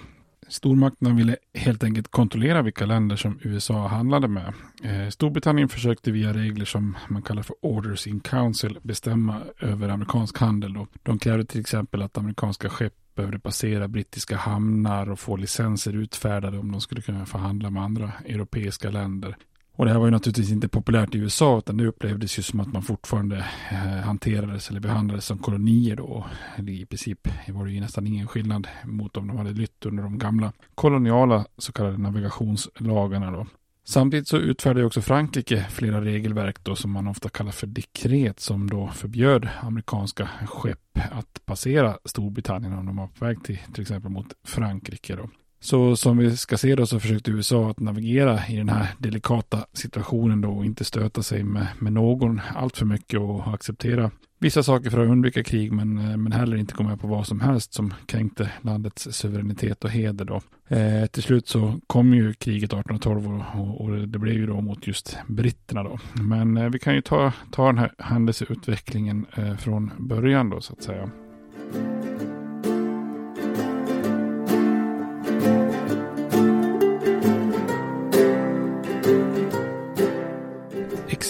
Stormakterna 0.54 1.14
ville 1.14 1.36
helt 1.54 1.84
enkelt 1.84 2.12
kontrollera 2.12 2.62
vilka 2.62 2.86
länder 2.86 3.16
som 3.16 3.40
USA 3.42 3.88
handlade 3.88 4.28
med. 4.28 4.54
Eh, 4.84 5.10
Storbritannien 5.10 5.70
försökte 5.70 6.12
via 6.12 6.34
regler 6.34 6.66
som 6.66 6.98
man 7.08 7.22
kallar 7.22 7.42
för 7.42 7.56
Orders 7.62 8.08
in 8.08 8.20
Council 8.20 8.80
bestämma 8.82 9.42
över 9.60 9.90
amerikansk 9.90 10.38
handel. 10.38 10.74
Då. 10.74 10.88
De 11.04 11.20
krävde 11.20 11.46
till 11.46 11.62
exempel 11.62 12.02
att 12.02 12.18
amerikanska 12.18 12.70
skepp 12.70 12.94
behövde 13.16 13.40
passera 13.40 13.88
brittiska 13.88 14.38
hamnar 14.38 15.10
och 15.10 15.20
få 15.20 15.36
licenser 15.36 15.94
utfärdade 15.94 16.58
om 16.58 16.72
de 16.72 16.82
skulle 16.82 17.02
kunna 17.02 17.26
förhandla 17.26 17.70
med 17.70 17.84
andra 17.84 18.12
europeiska 18.26 18.90
länder. 18.90 19.36
Och 19.76 19.86
det 19.86 19.92
här 19.92 20.00
var 20.00 20.08
ju 20.08 20.12
naturligtvis 20.12 20.52
inte 20.52 20.68
populärt 20.68 21.16
i 21.16 21.18
USA 21.18 21.58
utan 21.58 21.78
det 21.78 21.88
upplevdes 21.88 22.40
ju 22.40 22.44
som 22.44 22.60
att 22.60 22.74
man 22.74 22.84
fortfarande 22.84 23.46
eh, 23.72 23.78
hanterades 23.78 24.70
eller 24.70 24.80
behandlades 24.80 25.26
som 25.26 25.38
kolonier 25.38 25.96
då. 25.96 26.26
I 26.68 26.86
princip 26.86 27.28
var 27.48 27.66
det 27.66 27.72
ju 27.72 27.80
nästan 27.80 28.08
ingen 28.08 28.28
skillnad 28.28 28.68
mot 28.84 29.18
om 29.18 29.28
de 29.28 29.38
hade 29.38 29.52
lytt 29.52 29.86
under 29.86 30.04
de 30.04 30.18
gamla 30.18 30.52
koloniala 30.76 31.46
så 31.58 31.72
kallade 31.72 31.98
navigationslagarna 31.98 33.32
då. 33.32 33.48
Samtidigt 33.86 34.28
så 34.28 34.38
utfärdade 34.38 34.86
också 34.86 35.02
Frankrike 35.02 35.66
flera 35.70 36.02
regelverk 36.02 36.64
då 36.64 36.76
som 36.76 36.92
man 36.92 37.08
ofta 37.08 37.30
kallar 37.30 37.52
för 37.52 37.68
dekret 37.68 38.40
som 38.40 38.70
då 38.70 38.88
förbjöd 38.88 39.50
amerikanska 39.62 40.30
skepp 40.48 41.00
att 41.12 41.46
passera 41.46 41.98
Storbritannien 42.06 42.74
om 42.74 42.86
de 42.86 42.96
var 42.96 43.08
på 43.08 43.26
väg 43.26 43.44
till 43.44 43.60
till 43.74 43.82
exempel 43.82 44.12
mot 44.12 44.34
Frankrike 44.44 45.16
då. 45.16 45.30
Så 45.64 45.96
som 45.96 46.18
vi 46.18 46.38
ska 46.38 46.58
se 46.58 46.76
då 46.76 46.86
så 46.86 47.00
försökte 47.00 47.32
USA 47.32 47.70
att 47.70 47.80
navigera 47.80 48.48
i 48.48 48.56
den 48.56 48.70
här 48.70 48.88
delikata 48.98 49.66
situationen 49.74 50.42
då 50.42 50.50
och 50.50 50.66
inte 50.66 50.84
stöta 50.84 51.24
sig 51.24 51.44
med, 51.44 51.68
med 51.80 51.94
någon 51.94 52.42
allt 52.56 52.78
för 52.78 52.86
mycket 52.86 53.20
och 53.20 53.54
acceptera 53.54 54.12
vissa 54.40 54.64
saker 54.64 54.90
för 54.90 55.04
att 55.04 55.10
undvika 55.10 55.44
krig 55.44 55.72
men, 55.72 55.98
eh, 55.98 56.18
men 56.18 56.32
heller 56.32 56.58
inte 56.58 56.74
gå 56.74 56.84
med 56.84 57.02
på 57.02 57.08
vad 57.08 57.28
som 57.28 57.40
helst 57.40 57.74
som 57.74 57.94
kränkte 58.06 58.52
landets 58.62 59.08
suveränitet 59.12 59.84
och 59.84 59.90
heder 59.90 60.26
då. 60.26 60.42
Eh, 60.68 61.06
till 61.06 61.24
slut 61.24 61.48
så 61.48 61.80
kom 61.88 62.14
ju 62.14 62.34
kriget 62.34 62.74
1812 62.74 63.28
och, 63.28 63.62
och, 63.62 63.82
och, 63.82 64.08
det 64.08 64.20
blev 64.20 64.36
ju 64.36 64.48
då 64.48 64.62
mot 64.62 64.88
just 64.88 65.18
britterna 65.28 65.84
då. 65.84 66.00
Men 66.14 66.58
eh, 66.58 66.70
vi 66.70 66.80
kan 66.80 66.96
ju 66.96 67.02
ta, 67.02 67.32
ta 67.52 67.66
den 67.66 67.78
här 67.78 67.94
händelseutvecklingen 67.98 69.26
eh, 69.36 69.56
från 69.56 69.92
början 69.98 70.50
då 70.50 70.62
så 70.62 70.74
att 70.74 70.84
säga. 70.84 71.10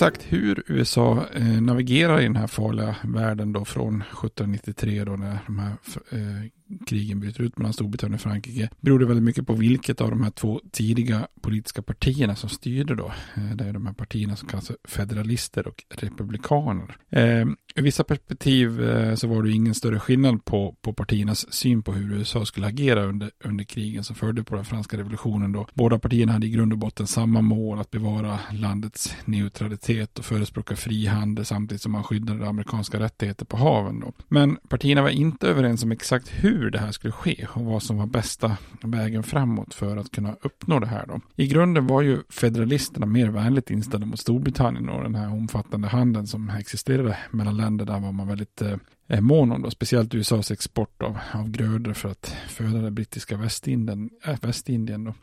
Exakt 0.08 0.34
hur 0.34 0.64
USA 0.68 1.26
eh, 1.34 1.62
navigerar 1.62 2.20
i 2.20 2.24
den 2.24 2.36
här 2.36 2.48
farliga 2.48 2.96
världen 3.04 3.54
då 3.54 3.66
från 3.66 4.02
1793 4.02 5.04
då 5.04 5.12
när 5.12 5.40
de 5.46 5.60
här 5.60 5.72
eh, 6.12 6.50
krigen 6.88 7.20
bryter 7.20 7.44
ut 7.44 7.58
mellan 7.58 7.74
Storbritannien 7.74 8.16
och 8.16 8.22
Frankrike 8.22 8.70
beror 8.80 9.00
det 9.00 9.06
väldigt 9.06 9.24
mycket 9.24 9.48
på 9.48 9.54
vilket 9.54 10.02
av 10.02 10.10
de 10.10 10.24
här 10.24 10.32
två 10.32 10.62
tidiga 10.72 11.28
politiska 11.42 11.82
partierna 11.82 12.36
som 12.36 12.50
styrde 12.50 12.96
då. 12.96 13.14
Eh, 13.36 13.56
det 13.56 13.64
är 13.64 13.74
de 13.74 13.86
här 13.86 13.94
partierna 13.94 14.36
som 14.36 14.48
kallas 14.48 14.72
federalister 14.88 15.68
och 15.68 15.84
republikaner. 15.90 16.98
Eh, 17.10 17.46
I 17.76 17.82
vissa 17.82 18.04
perspektiv 18.04 18.84
eh, 18.84 19.16
så 19.16 19.28
var 19.28 19.44
det 19.44 19.52
ingen 19.52 19.74
större 19.74 20.00
skillnad 20.00 20.46
på, 20.46 20.76
på 20.82 20.94
partiernas 20.94 21.54
syn 21.54 21.84
på 21.84 21.94
hur 21.94 22.18
USA 22.18 22.46
skulle 22.46 22.68
agera 22.68 23.04
under, 23.04 23.32
under 23.44 23.64
krigen 23.64 24.04
som 24.04 24.16
följde 24.16 24.44
på 24.44 24.56
den 24.56 24.66
franska 24.66 24.98
revolutionen 24.98 25.52
då. 25.52 25.68
Båda 25.74 26.00
partierna 26.00 26.34
hade 26.34 26.48
i 26.48 26.50
grund 26.50 26.74
och 26.74 26.80
botten 26.80 27.08
samma 27.08 27.42
mål 27.42 27.80
att 27.80 27.92
bevara 27.92 28.40
landets 28.52 29.16
neutralitet 29.26 30.20
och 30.20 30.26
förespråka 30.26 30.76
frihandel 30.76 31.46
samtidigt 31.46 31.82
som 31.82 31.92
man 31.92 32.04
skyddade 32.04 32.48
amerikanska 32.48 33.00
rättigheter 33.00 33.46
på 33.46 33.58
haven 33.58 34.00
då. 34.00 34.14
Men 34.28 34.58
partierna 34.70 35.02
var 35.02 35.10
inte 35.10 35.48
överens 35.48 35.84
om 35.84 35.92
exakt 35.92 36.30
hur 36.30 36.63
hur 36.64 36.72
det 36.72 36.80
här 36.80 36.92
skulle 36.92 37.12
ske 37.12 37.48
och 37.54 37.66
vad 37.66 37.84
som 37.84 37.98
var 37.98 38.06
bästa 38.06 38.58
vägen 38.82 39.24
framåt 39.24 39.74
för 39.74 39.98
att 39.98 40.12
kunna 40.12 40.36
uppnå 40.42 40.80
det 40.80 40.88
här. 40.88 41.06
Då. 41.08 41.20
I 41.36 41.48
grunden 41.48 41.88
var 41.88 42.02
ju 42.02 42.24
federalisterna 42.30 43.06
mer 43.06 43.30
vänligt 43.30 43.72
inställda 43.72 44.06
mot 44.06 44.20
Storbritannien 44.20 44.90
och 44.90 45.04
den 45.04 45.16
här 45.16 45.34
omfattande 45.34 45.88
handeln 45.88 46.28
som 46.28 46.50
existerade 46.50 47.18
mellan 47.32 47.58
länderna 47.58 48.00
var 48.00 48.12
man 48.12 48.28
väldigt 48.28 48.62
eh, 48.62 49.22
mån 49.22 49.52
om. 49.52 49.62
Då. 49.62 49.72
Speciellt 49.72 50.16
USAs 50.16 50.52
export 50.52 51.02
av, 51.02 51.18
av 51.34 51.50
grödor 51.50 51.94
för 51.94 52.10
att 52.10 52.36
föda 52.48 52.82
det 52.82 52.92
brittiska 52.92 53.38
Västindien. 53.38 54.10
Äh, 54.24 54.36
Västindien 54.42 55.04
då. 55.04 55.14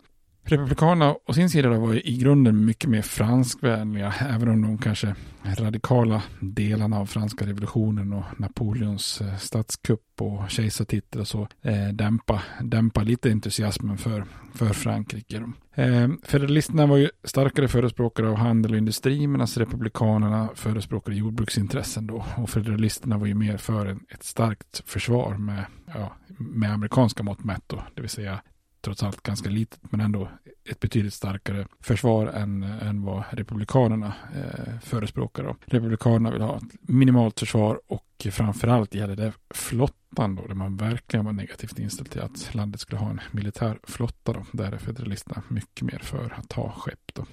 Republikanerna 0.42 1.14
å 1.26 1.32
sin 1.32 1.50
sida 1.50 1.68
var 1.68 1.94
i 2.06 2.16
grunden 2.16 2.64
mycket 2.64 2.90
mer 2.90 3.02
franskvänliga, 3.02 4.14
även 4.20 4.48
om 4.48 4.62
de 4.62 4.78
kanske 4.78 5.14
radikala 5.42 6.22
delarna 6.40 6.98
av 6.98 7.06
franska 7.06 7.46
revolutionen 7.46 8.12
och 8.12 8.24
Napoleons 8.36 9.20
eh, 9.20 9.36
statskupp 9.36 10.20
och 10.20 10.50
kejsartitel 10.50 11.20
och 11.20 11.28
så 11.28 11.48
eh, 11.62 11.88
dämpa, 11.92 12.42
dämpa 12.62 13.02
lite 13.02 13.30
entusiasmen 13.30 13.98
för, 13.98 14.24
för 14.54 14.68
Frankrike. 14.68 15.44
Eh, 15.74 16.08
federalisterna 16.22 16.86
var 16.86 16.96
ju 16.96 17.10
starkare 17.24 17.68
förespråkare 17.68 18.28
av 18.28 18.36
handel 18.36 18.72
och 18.72 18.78
industri 18.78 19.26
medan 19.26 19.46
republikanerna 19.46 20.48
förespråkade 20.54 21.16
jordbruksintressen 21.16 22.06
då 22.06 22.24
och 22.36 22.50
federalisterna 22.50 23.18
var 23.18 23.26
ju 23.26 23.34
mer 23.34 23.56
för 23.56 23.86
en, 23.86 24.00
ett 24.08 24.22
starkt 24.22 24.82
försvar 24.86 25.34
med, 25.34 25.64
ja, 25.86 26.12
med 26.38 26.72
amerikanska 26.72 27.22
mått 27.22 27.44
mätt 27.44 27.64
då, 27.66 27.82
det 27.94 28.00
vill 28.00 28.10
säga 28.10 28.40
trots 28.80 29.02
allt 29.02 29.22
ganska 29.22 29.48
litet, 29.48 29.80
men 29.82 30.00
ändå 30.00 30.28
ett 30.70 30.80
betydligt 30.80 31.14
starkare 31.14 31.66
försvar 31.80 32.26
än, 32.26 32.62
än 32.62 33.02
vad 33.02 33.24
republikanerna 33.30 34.14
eh, 34.34 34.78
förespråkar. 34.82 35.44
Då. 35.44 35.56
Republikanerna 35.66 36.30
vill 36.30 36.42
ha 36.42 36.56
ett 36.56 36.62
minimalt 36.80 37.40
försvar 37.40 37.80
och 37.86 38.26
framförallt 38.30 38.94
gäller 38.94 39.16
det 39.16 39.32
flottan 39.54 40.34
då, 40.34 40.46
där 40.46 40.54
man 40.54 40.76
verkligen 40.76 41.24
var 41.24 41.32
negativt 41.32 41.78
inställd 41.78 42.10
till 42.10 42.20
att 42.20 42.54
landet 42.54 42.80
skulle 42.80 43.00
ha 43.00 43.10
en 43.10 43.20
militär 43.30 43.78
flotta. 43.82 44.32
Då. 44.32 44.44
Där 44.52 44.72
är 44.72 44.78
federalisterna 44.78 45.42
mycket 45.48 45.82
mer 45.82 45.98
för 45.98 46.34
att 46.38 46.52
ha 46.52 46.72
skepp. 46.72 47.14
Då. 47.14 47.26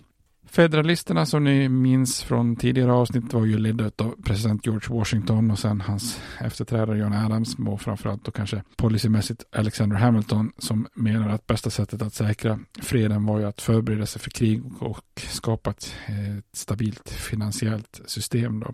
Federalisterna 0.50 1.25
som 1.25 1.44
ni 1.44 1.70
minns 1.70 2.24
från 2.24 2.56
tidigare 2.56 2.94
avsnitt 2.94 3.34
var 3.34 3.46
ju 3.46 3.58
ledda 3.58 3.86
av 3.98 4.16
president 4.24 4.66
George 4.66 4.98
Washington 4.98 5.51
och 5.51 5.60
sen 5.60 5.82
hans 5.82 6.22
efterträdare 6.42 6.98
John 6.98 7.13
Adams 7.13 7.56
och 7.68 7.82
framförallt 7.82 8.25
då 8.25 8.32
kanske 8.32 8.63
policymässigt 8.75 9.44
Alexander 9.51 9.98
Hamilton 9.98 10.51
som 10.58 10.88
menar 10.94 11.30
att 11.30 11.48
bästa 11.48 11.70
sättet 11.70 12.01
att 12.01 12.13
säkra 12.13 12.60
freden 12.82 13.25
var 13.25 13.39
ju 13.39 13.46
att 13.46 13.62
förbereda 13.62 14.06
sig 14.06 14.22
för 14.22 14.30
krig 14.30 14.63
och 14.80 15.06
skapa 15.16 15.70
ett, 15.70 15.94
eh, 16.08 16.38
ett 16.38 16.46
stabilt 16.54 17.10
finansiellt 17.10 18.01
system. 18.06 18.60
Då. 18.60 18.74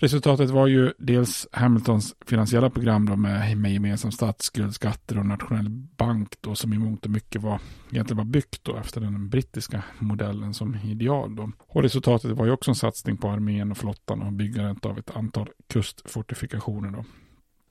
Resultatet 0.00 0.50
var 0.50 0.66
ju 0.66 0.92
dels 0.98 1.46
Hamiltons 1.52 2.14
finansiella 2.26 2.70
program 2.70 3.06
då 3.06 3.16
med, 3.16 3.58
med 3.58 3.72
gemensam 3.72 4.12
statsskuld, 4.12 4.74
skatter 4.74 5.18
och 5.18 5.26
nationell 5.26 5.68
bank 5.70 6.34
då 6.40 6.54
som 6.54 6.72
i 6.72 6.78
mångt 6.78 7.04
och 7.04 7.10
mycket 7.10 7.42
var 7.42 7.60
egentligen 7.90 8.18
var 8.18 8.24
byggt 8.24 8.64
då 8.64 8.76
efter 8.76 9.00
den 9.00 9.28
brittiska 9.28 9.82
modellen 9.98 10.54
som 10.54 10.74
ideal 10.74 11.36
då. 11.36 11.50
Och 11.58 11.82
resultatet 11.82 12.30
var 12.30 12.46
ju 12.46 12.50
också 12.50 12.70
en 12.70 12.74
satsning 12.74 13.16
på 13.16 13.28
armén 13.28 13.70
och 13.70 13.78
flottan 13.78 14.22
och 14.22 14.32
byggandet 14.32 14.86
av 14.86 14.98
ett 14.98 15.16
antal 15.16 15.48
kustfortifikationer 15.68 16.90
då. 16.90 17.04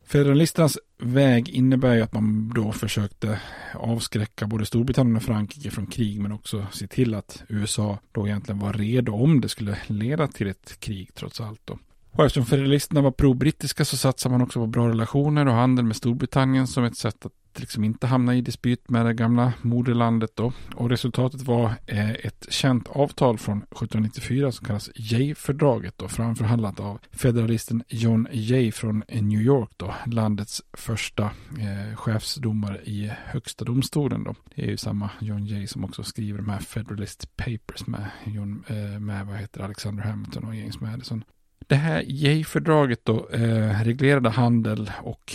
Federalisternas 0.06 0.78
väg 1.00 1.50
innebär 1.50 1.96
ju 1.96 2.02
att 2.02 2.14
man 2.14 2.50
då 2.56 2.72
försökte 2.72 3.42
avskräcka 3.74 4.48
både 4.48 4.66
Storbritannien 4.66 5.18
och 5.18 5.24
Frankrike 5.24 5.72
från 5.72 5.88
krig 5.88 6.22
men 6.22 6.32
också 6.32 6.68
se 6.72 6.88
till 6.88 7.14
att 7.14 7.44
USA 7.50 8.00
då 8.12 8.28
egentligen 8.28 8.60
var 8.60 8.74
redo 8.74 9.14
om 9.14 9.42
det 9.42 9.50
skulle 9.50 9.78
leda 9.88 10.28
till 10.28 10.48
ett 10.48 10.80
krig 10.80 11.10
trots 11.14 11.42
allt. 11.42 11.62
Då. 11.66 11.80
Och 12.18 12.26
eftersom 12.26 12.46
federalisterna 12.46 13.02
var 13.02 13.12
pro-brittiska 13.12 13.86
så 13.86 13.98
satsade 13.98 14.34
man 14.34 14.42
också 14.42 14.60
på 14.60 14.68
bra 14.68 14.90
relationer 14.90 15.46
och 15.46 15.54
handel 15.54 15.86
med 15.86 15.96
Storbritannien 15.96 16.68
som 16.68 16.84
ett 16.84 16.98
sätt 16.98 17.26
att 17.26 17.32
liksom 17.60 17.84
inte 17.84 18.08
hamna 18.08 18.36
i 18.36 18.42
dispyt 18.42 18.90
med 18.90 19.06
det 19.06 19.14
gamla 19.14 19.54
moderlandet 19.62 20.36
då. 20.36 20.54
Och 20.76 20.90
resultatet 20.90 21.42
var 21.42 21.74
eh, 21.86 22.12
ett 22.12 22.46
känt 22.50 22.88
avtal 22.88 23.38
från 23.38 23.58
1794 23.58 24.52
som 24.52 24.66
kallas 24.66 24.90
Jay-fördraget 24.96 25.98
då, 25.98 26.08
framförhandlat 26.08 26.80
av 26.80 27.00
federalisten 27.12 27.84
John 27.88 28.28
Jay 28.32 28.72
från 28.72 29.04
New 29.10 29.42
York 29.42 29.70
då, 29.78 29.94
landets 30.06 30.62
första 30.74 31.24
eh, 31.24 31.96
chefsdomare 31.96 32.82
i 32.84 33.12
högsta 33.26 33.66
domstolen 33.66 34.24
då. 34.24 34.36
Det 34.56 34.64
är 34.64 34.68
ju 34.68 34.78
samma 34.78 35.10
John 35.20 35.46
Jay 35.46 35.68
som 35.68 35.84
också 35.84 36.04
skriver 36.04 36.40
de 36.40 36.50
här 36.50 36.60
Federalist 36.60 37.36
Papers 37.36 37.88
med, 37.88 38.10
John, 38.26 38.64
eh, 38.68 39.00
med 39.00 39.26
vad 39.26 39.38
heter 39.38 39.62
Alexander 39.62 40.04
Hamilton 40.04 40.44
och 40.44 40.56
James 40.56 40.80
Madison. 40.80 41.24
Det 41.68 41.76
här 41.76 42.04
J-fördraget 42.08 43.06
då 43.06 43.30
eh, 43.30 43.84
reglerade 43.84 44.30
handel 44.30 44.92
och 45.02 45.34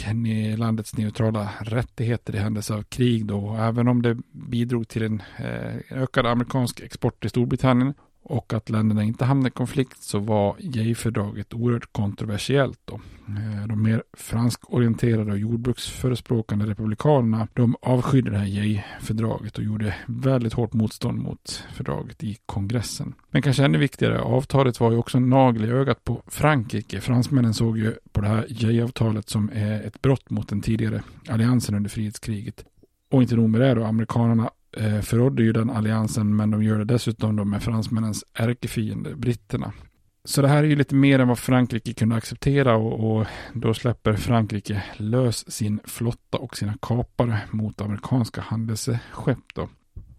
landets 0.57 0.97
neutrala 0.97 1.51
rättigheter 1.61 2.35
i 2.35 2.39
händelse 2.39 2.75
av 2.75 2.83
krig 2.83 3.27
då. 3.27 3.57
Även 3.61 3.89
om 3.89 4.03
det 4.03 4.17
bidrog 4.33 4.89
till 4.89 5.03
en 5.03 5.23
eh, 5.37 6.03
ökad 6.03 6.27
amerikansk 6.27 6.81
export 6.81 7.21
till 7.21 7.31
Storbritannien 7.31 7.95
och 8.23 8.53
att 8.53 8.71
länderna 8.71 9.03
inte 9.03 9.25
hamnade 9.25 9.49
i 9.49 9.51
konflikt 9.51 10.03
så 10.03 10.19
var 10.19 10.57
Jay-fördraget 10.59 11.55
oerhört 11.55 11.93
kontroversiellt. 11.93 12.81
Då. 12.85 13.01
Eh, 13.29 13.67
de 13.69 13.83
mer 13.83 14.03
franskorienterade 14.13 15.33
och 15.33 15.39
jordbruksförespråkande 15.39 16.67
republikanerna 16.67 17.49
de 17.55 17.77
avskydde 17.83 18.31
det 18.31 18.39
här 18.39 18.47
Jay-fördraget 18.47 19.59
och 19.59 19.65
gjorde 19.65 19.95
väldigt 20.07 20.53
hårt 20.53 20.73
motstånd 20.73 21.19
mot 21.19 21.65
fördraget 21.75 22.25
i 22.25 22.39
kongressen. 22.47 23.15
Men 23.31 23.43
kanske 23.43 23.65
ännu 23.65 23.79
viktigare, 23.79 24.21
avtalet 24.21 24.81
var 24.81 24.91
ju 24.91 24.97
också 24.97 25.17
en 25.17 25.31
nagel 25.31 25.65
i 25.65 25.69
ögat 25.69 26.05
på 26.05 26.23
Frankrike. 26.27 27.01
Fransmännen 27.01 27.55
såg 27.55 27.79
ju 27.79 27.95
på 28.13 28.21
det 28.21 28.29
här 28.29 28.47
Jay-avtalet 28.49 29.29
som 29.29 29.49
ett 29.85 30.03
brott 30.03 30.31
mot 30.31 30.49
den 30.49 30.61
tidigare 30.61 31.03
alliansen 31.29 31.75
under 31.75 31.91
frihetskriget. 31.91 32.65
Och 33.11 33.23
inte 33.23 33.37
nog 33.37 33.51
med 33.51 33.61
det 33.61 33.75
då, 33.75 33.85
amerikanerna 33.85 34.51
Eh, 34.77 35.01
förrådde 35.01 35.43
ju 35.43 35.53
den 35.53 35.71
alliansen 35.71 36.37
men 36.37 36.51
de 36.51 36.63
gör 36.63 36.79
det 36.79 36.85
dessutom 36.85 37.37
då 37.37 37.45
med 37.45 37.63
fransmännens 37.63 38.25
ärkefiende, 38.35 39.15
britterna. 39.15 39.73
Så 40.25 40.43
det 40.43 40.49
här 40.49 40.59
är 40.65 40.69
ju 40.69 40.77
lite 40.77 40.95
mer 40.95 41.19
än 41.19 41.29
vad 41.29 41.39
Frankrike 41.39 41.95
kunde 41.95 42.17
acceptera 42.17 42.77
och, 42.77 43.17
och, 43.17 43.27
då 43.53 43.75
släpper 43.75 44.13
Frankrike 44.13 44.85
lös 44.97 45.53
sin 45.53 45.81
flotta 45.85 46.39
och 46.39 46.57
sina 46.57 46.75
kapare 46.83 47.41
mot 47.51 47.81
amerikanska 47.81 48.41
handelsskepp 48.41 49.55
då. 49.55 49.69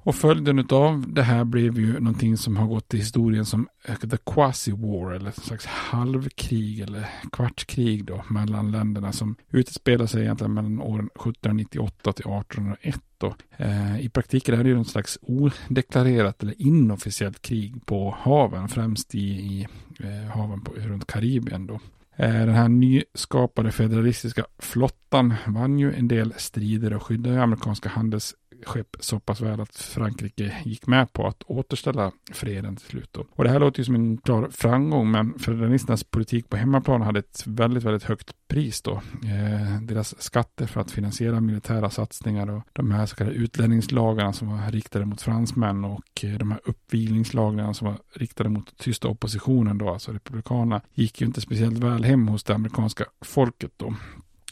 Och 0.06 0.16
följden 0.16 0.68
av 0.70 1.14
det 1.14 1.24
här 1.24 1.44
blev 1.44 1.80
ju 1.80 2.00
någonting 2.00 2.38
som 2.38 2.58
har 2.58 2.68
gått 2.68 2.88
till 2.88 3.00
historien 3.00 3.46
som 3.46 3.68
the 4.12 4.18
quasi 4.26 4.72
war 4.72 5.14
eller 5.14 5.30
ett 5.30 5.44
slags 5.44 5.66
halvkrig 5.66 6.80
eller 6.80 7.10
kvartskrig 7.32 8.06
då 8.06 8.24
mellan 8.30 8.72
länderna 8.72 9.12
som 9.12 9.36
utspelar 9.52 10.06
sig 10.06 10.22
egentligen 10.22 10.54
mellan 10.54 10.82
åren 10.82 11.06
1798 11.06 12.14
till 12.14 12.26
1801 12.26 13.02
då. 13.18 13.36
Eh, 13.58 14.00
I 14.02 14.10
praktiken 14.10 14.60
är 14.60 14.64
det 14.64 14.70
ju 14.70 14.76
någon 14.76 14.86
slags 14.86 15.20
odeklarerat 15.22 16.44
eller 16.44 16.62
inofficiellt 16.62 17.42
krig 17.42 17.86
på 17.86 18.16
haven, 18.20 18.68
främst 18.68 19.16
i, 19.16 19.20
i 19.20 19.68
eh, 20.00 20.32
haven 20.38 20.62
på, 20.62 20.72
runt 20.72 21.08
Karibien 21.08 21.68
då. 21.68 21.80
Eh, 22.16 22.30
den 22.30 22.56
här 22.56 22.70
nyskapade 22.70 23.72
federalistiska 23.72 24.46
flottan 24.60 25.34
vann 25.48 25.80
ju 25.80 25.94
en 25.94 26.08
del 26.08 26.34
strider 26.38 26.94
och 26.94 27.04
skyddade 27.04 27.44
amerikanska 27.44 27.90
handels 27.90 28.36
skepp 28.64 28.96
så 29.00 29.20
pass 29.20 29.42
väl 29.42 29.62
att 29.62 29.76
Frankrike 29.76 30.58
gick 30.64 30.88
med 30.88 31.14
på 31.14 31.28
att 31.28 31.44
återställa 31.44 32.12
freden 32.32 32.76
till 32.76 32.88
slut. 32.88 33.10
Då. 33.12 33.26
Och 33.32 33.44
det 33.44 33.50
här 33.50 33.60
låter 33.60 33.80
ju 33.80 33.86
som 33.86 33.96
en 33.96 34.18
klar 34.18 34.50
framgång, 34.52 35.12
men 35.12 35.40
federalisternas 35.40 36.04
politik 36.04 36.50
på 36.50 36.58
hemmaplan 36.58 37.02
hade 37.02 37.20
ett 37.20 37.44
väldigt, 37.48 37.84
väldigt 37.84 38.04
högt 38.04 38.36
pris 38.48 38.82
då. 38.82 38.92
Eh, 39.24 39.82
deras 39.82 40.22
skatter 40.22 40.66
för 40.66 40.82
att 40.82 40.92
finansiera 40.92 41.42
militära 41.42 41.90
satsningar 41.90 42.50
och 42.50 42.64
de 42.74 42.92
här 42.92 43.06
så 43.06 43.16
kallade 43.16 43.36
utlänningslagarna 43.36 44.34
som 44.34 44.48
var 44.48 44.72
riktade 44.72 45.06
mot 45.06 45.22
fransmän 45.22 45.86
och 45.86 46.24
eh, 46.24 46.38
de 46.38 46.52
här 46.52 46.62
uppvilningslagarna 46.66 47.74
som 47.74 47.88
var 47.88 47.98
riktade 48.14 48.50
mot 48.50 48.78
tysta 48.78 49.08
oppositionen 49.08 49.78
då, 49.78 49.90
alltså 49.90 50.12
republikanerna, 50.12 50.82
gick 50.94 51.22
ju 51.22 51.28
inte 51.28 51.42
speciellt 51.42 51.78
väl 51.78 52.04
hem 52.04 52.28
hos 52.28 52.44
det 52.44 52.56
amerikanska 52.56 53.06
folket 53.22 53.72
då. 53.78 53.96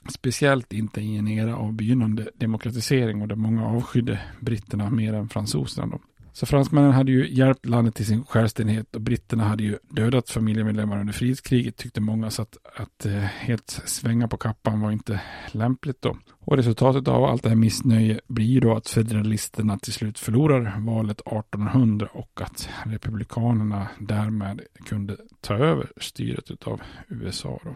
Speciellt 0.10 0.74
inte 0.74 1.02
i 1.02 1.18
en 1.18 1.28
era 1.28 1.56
av 1.56 1.74
begynnande 1.74 2.30
demokratisering 2.36 3.22
och 3.22 3.28
där 3.28 3.36
många 3.36 3.66
avskydde 3.66 4.20
britterna 4.40 4.90
mer 4.90 5.14
än 5.14 5.30
fransoserna. 5.30 5.88
Då. 5.88 6.00
Så 6.34 6.46
fransmännen 6.46 6.92
hade 6.92 7.12
ju 7.12 7.34
hjälpt 7.34 7.66
landet 7.66 7.96
till 7.96 8.06
sin 8.06 8.24
självständighet 8.26 8.96
och 8.96 9.02
britterna 9.02 9.44
hade 9.44 9.64
ju 9.64 9.78
dödat 9.90 10.30
familjemedlemmar 10.30 11.00
under 11.00 11.14
frihetskriget 11.14 11.78
tyckte 11.78 12.02
många 12.02 12.30
så 12.30 12.42
att, 12.42 12.58
att 12.76 13.06
eh, 13.06 13.14
helt 13.14 13.70
svänga 13.86 14.28
på 14.28 14.38
kappan 14.38 14.82
var 14.82 14.92
inte 14.92 15.22
lämpligt 15.52 16.02
då. 16.02 16.18
Och 16.40 16.58
resultatet 16.58 17.08
av 17.08 17.24
allt 17.24 17.44
det 17.44 17.50
här 17.50 17.56
missnöje 17.56 18.20
blir 18.28 18.62
då 18.62 18.76
att 18.76 18.88
federalisterna 18.88 19.78
till 19.78 19.94
slut 19.94 20.20
förlorar 20.20 20.76
valet 20.80 21.22
1800 21.22 22.08
och 22.14 22.42
att 22.42 22.70
republikanerna 22.86 23.88
därmed 24.00 24.62
kunde 24.86 25.18
ta 25.42 25.56
över 25.56 25.92
styret 25.98 26.68
av 26.68 26.82
USA. 27.10 27.60
Då. 27.64 27.76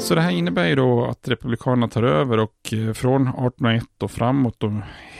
Så 0.00 0.14
det 0.14 0.20
här 0.20 0.30
innebär 0.30 0.68
ju 0.68 0.74
då 0.74 1.04
att 1.04 1.28
Republikanerna 1.28 1.88
tar 1.88 2.02
över 2.02 2.38
och 2.38 2.72
eh, 2.72 2.92
från 2.92 3.22
1801 3.22 3.84
och 4.02 4.10
framåt 4.10 4.62
och 4.62 4.70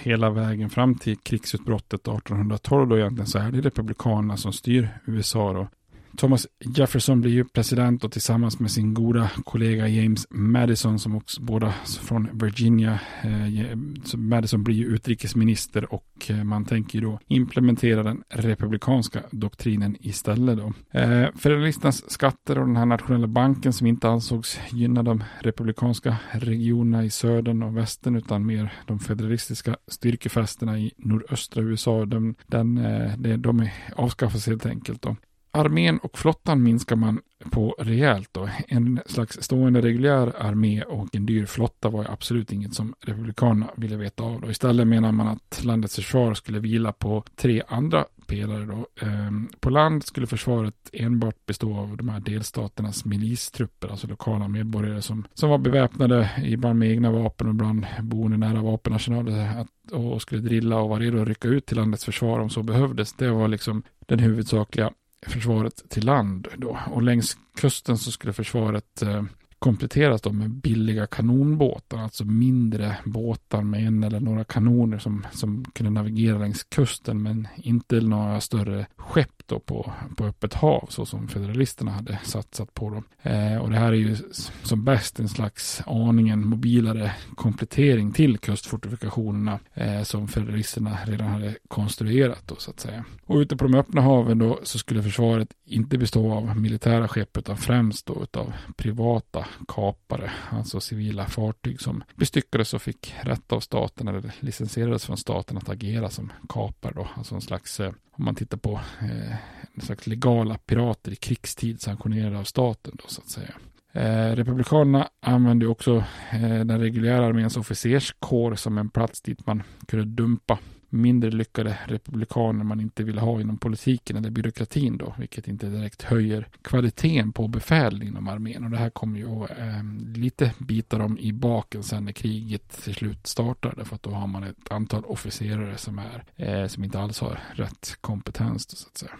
hela 0.02 0.30
vägen 0.30 0.70
fram 0.70 0.94
till 0.94 1.16
krigsutbrottet 1.16 2.00
1812 2.00 2.88
då 2.88 2.98
egentligen 2.98 3.26
så 3.26 3.38
är 3.38 3.50
det 3.50 3.60
Republikanerna 3.60 4.36
som 4.36 4.52
styr 4.52 4.88
USA 5.06 5.52
då. 5.52 5.68
Thomas 6.16 6.46
Jefferson 6.64 7.20
blir 7.20 7.32
ju 7.32 7.44
president 7.44 8.04
och 8.04 8.12
tillsammans 8.12 8.60
med 8.60 8.70
sin 8.70 8.94
goda 8.94 9.30
kollega 9.44 9.88
James 9.88 10.26
Madison 10.30 10.98
som 10.98 11.16
också 11.16 11.42
båda 11.42 11.74
från 12.00 12.28
Virginia. 12.32 13.00
Eh, 13.22 13.76
Madison 14.16 14.64
blir 14.64 14.74
ju 14.74 14.84
utrikesminister 14.86 15.94
och 15.94 16.06
eh, 16.28 16.44
man 16.44 16.64
tänker 16.64 16.98
ju 16.98 17.04
då 17.04 17.18
implementera 17.26 18.02
den 18.02 18.22
republikanska 18.28 19.22
doktrinen 19.30 19.96
istället 20.00 20.58
då. 20.58 20.72
Eh, 20.98 21.28
federalisternas 21.34 22.10
skatter 22.10 22.58
och 22.58 22.66
den 22.66 22.76
här 22.76 22.86
nationella 22.86 23.26
banken 23.26 23.72
som 23.72 23.86
inte 23.86 24.08
ansågs 24.08 24.60
gynna 24.70 25.02
de 25.02 25.24
republikanska 25.40 26.16
regionerna 26.32 27.04
i 27.04 27.10
södern 27.10 27.62
och 27.62 27.76
västern 27.76 28.16
utan 28.16 28.46
mer 28.46 28.72
de 28.86 28.98
federalistiska 28.98 29.76
styrkefästena 29.88 30.78
i 30.78 30.92
nordöstra 30.96 31.62
USA. 31.62 32.04
De, 32.04 32.34
den, 32.46 32.78
eh, 32.78 33.38
de 33.38 33.68
avskaffas 33.96 34.46
helt 34.46 34.66
enkelt 34.66 35.02
då. 35.02 35.16
Armén 35.52 35.98
och 35.98 36.18
flottan 36.18 36.62
minskar 36.62 36.96
man 36.96 37.20
på 37.50 37.74
rejält 37.78 38.28
då. 38.32 38.48
En 38.68 39.00
slags 39.06 39.42
stående 39.42 39.80
reguljär 39.80 40.32
armé 40.38 40.82
och 40.82 41.14
en 41.14 41.26
dyr 41.26 41.46
flotta 41.46 41.88
var 41.88 42.06
absolut 42.10 42.52
inget 42.52 42.74
som 42.74 42.94
Republikanerna 43.00 43.70
ville 43.76 43.96
veta 43.96 44.22
av. 44.22 44.40
Då. 44.40 44.50
Istället 44.50 44.86
menar 44.86 45.12
man 45.12 45.28
att 45.28 45.64
landets 45.64 45.94
försvar 45.94 46.34
skulle 46.34 46.58
vila 46.58 46.92
på 46.92 47.24
tre 47.36 47.62
andra 47.68 48.04
pelare. 48.26 48.64
Då. 48.64 49.06
Ehm, 49.06 49.48
på 49.60 49.70
land 49.70 50.04
skulle 50.04 50.26
försvaret 50.26 50.90
enbart 50.92 51.46
bestå 51.46 51.76
av 51.76 51.96
de 51.96 52.08
här 52.08 52.20
delstaternas 52.20 53.04
milistrupper, 53.04 53.88
alltså 53.88 54.06
lokala 54.06 54.48
medborgare 54.48 55.02
som, 55.02 55.26
som 55.34 55.50
var 55.50 55.58
beväpnade, 55.58 56.30
ibland 56.44 56.78
med 56.78 56.90
egna 56.90 57.10
vapen 57.10 57.46
och 57.46 57.54
ibland 57.54 57.86
boende 58.00 58.36
nära 58.36 58.62
vapenarsenaler 58.62 59.66
och 59.92 60.22
skulle 60.22 60.40
drilla 60.40 60.78
och 60.78 60.88
vara 60.88 61.00
redo 61.00 61.22
att 61.22 61.28
rycka 61.28 61.48
ut 61.48 61.66
till 61.66 61.76
landets 61.76 62.04
försvar 62.04 62.38
om 62.38 62.50
så 62.50 62.62
behövdes. 62.62 63.12
Det 63.12 63.30
var 63.30 63.48
liksom 63.48 63.82
den 64.06 64.18
huvudsakliga 64.18 64.90
försvaret 65.26 65.90
till 65.90 66.04
land 66.04 66.48
då. 66.56 66.78
Och 66.90 67.02
längs 67.02 67.36
kusten 67.56 67.98
så 67.98 68.12
skulle 68.12 68.32
försvaret 68.32 69.02
eh, 69.02 69.24
kompletteras 69.60 70.22
då 70.22 70.32
med 70.32 70.50
billiga 70.50 71.06
kanonbåtar, 71.06 71.98
alltså 71.98 72.24
mindre 72.24 72.96
båtar 73.04 73.62
med 73.62 73.86
en 73.86 74.04
eller 74.04 74.20
några 74.20 74.44
kanoner 74.44 74.98
som, 74.98 75.26
som 75.32 75.64
kunde 75.64 75.90
navigera 75.90 76.38
längs 76.38 76.64
kusten, 76.64 77.22
men 77.22 77.48
inte 77.56 78.00
några 78.00 78.40
större 78.40 78.86
skepp 78.96 79.42
då 79.46 79.58
på, 79.58 79.92
på 80.16 80.24
öppet 80.24 80.54
hav, 80.54 80.86
så 80.88 81.06
som 81.06 81.28
federalisterna 81.28 81.90
hade 81.90 82.18
satsat 82.24 82.74
på. 82.74 82.90
Dem. 82.90 83.04
Eh, 83.22 83.56
och 83.56 83.70
det 83.70 83.76
här 83.76 83.92
är 83.92 83.96
ju 83.96 84.16
som 84.62 84.84
bäst 84.84 85.20
en 85.20 85.28
slags 85.28 85.82
aningen 85.86 86.46
mobilare 86.46 87.12
komplettering 87.34 88.12
till 88.12 88.38
kustfortifikationerna 88.38 89.58
eh, 89.74 90.02
som 90.02 90.28
federalisterna 90.28 90.98
redan 91.06 91.28
hade 91.28 91.54
konstruerat 91.68 92.42
då, 92.46 92.56
så 92.56 92.70
att 92.70 92.80
säga. 92.80 93.04
Och 93.26 93.36
ute 93.36 93.56
på 93.56 93.64
de 93.64 93.74
öppna 93.74 94.00
haven 94.00 94.38
då 94.38 94.60
så 94.62 94.78
skulle 94.78 95.02
försvaret 95.02 95.48
inte 95.64 95.98
bestå 95.98 96.32
av 96.32 96.56
militära 96.56 97.08
skepp 97.08 97.36
utan 97.38 97.56
främst 97.56 98.06
då 98.06 98.22
utav 98.22 98.52
privata 98.76 99.46
kapare, 99.68 100.30
alltså 100.50 100.80
civila 100.80 101.26
fartyg 101.26 101.80
som 101.80 102.04
bestyckades 102.14 102.74
och 102.74 102.82
fick 102.82 103.14
rätt 103.22 103.52
av 103.52 103.60
staten 103.60 104.08
eller 104.08 104.34
licensierades 104.40 105.06
från 105.06 105.16
staten 105.16 105.56
att 105.56 105.68
agera 105.68 106.10
som 106.10 106.32
kapare 106.48 106.92
då, 106.94 107.08
alltså 107.14 107.34
en 107.34 107.40
slags 107.40 107.80
eh, 107.80 107.92
om 108.10 108.24
man 108.24 108.34
tittar 108.34 108.58
på 108.58 108.80
eh, 109.00 109.34
en 109.74 109.80
slags 109.82 110.06
legala 110.06 110.58
pirater 110.58 111.12
i 111.12 111.16
krigstid 111.16 111.80
sanktionerade 111.80 112.38
av 112.38 112.44
staten 112.44 112.92
då 113.02 113.04
så 113.08 113.20
att 113.20 113.30
säga. 113.30 113.54
Eh, 113.92 114.36
Republikanerna 114.36 115.08
använde 115.20 115.66
också 115.66 116.04
eh, 116.32 116.64
den 116.64 116.80
reguljära 116.80 117.26
arméns 117.26 117.56
officerskår 117.56 118.54
som 118.54 118.78
en 118.78 118.90
plats 118.90 119.22
dit 119.22 119.46
man 119.46 119.62
kunde 119.86 120.04
dumpa 120.04 120.58
mindre 120.90 121.30
lyckade 121.30 121.78
republikaner 121.86 122.64
man 122.64 122.80
inte 122.80 123.02
vill 123.02 123.18
ha 123.18 123.40
inom 123.40 123.58
politiken 123.58 124.16
eller 124.16 124.30
byråkratin 124.30 124.96
då, 124.96 125.14
vilket 125.18 125.48
inte 125.48 125.66
direkt 125.66 126.02
höjer 126.02 126.48
kvaliteten 126.62 127.32
på 127.32 127.48
befäl 127.48 128.02
inom 128.02 128.28
armén. 128.28 128.64
Och 128.64 128.70
det 128.70 128.76
här 128.76 128.90
kommer 128.90 129.18
ju 129.18 129.26
att 129.26 129.50
eh, 129.50 129.84
lite 130.14 130.52
bita 130.58 130.98
dem 130.98 131.18
i 131.18 131.32
baken 131.32 131.82
sen 131.82 132.04
när 132.04 132.12
kriget 132.12 132.82
till 132.84 132.94
slut 132.94 133.26
startar, 133.26 133.74
därför 133.76 133.94
att 133.94 134.02
då 134.02 134.10
har 134.10 134.26
man 134.26 134.42
ett 134.42 134.70
antal 134.70 135.04
officerare 135.04 135.76
som, 135.76 135.98
är, 135.98 136.24
eh, 136.36 136.66
som 136.66 136.84
inte 136.84 137.00
alls 137.00 137.20
har 137.20 137.40
rätt 137.54 137.96
kompetens 138.00 138.66
då, 138.66 138.76
så 138.76 138.88
att 138.88 138.98
säga. 138.98 139.12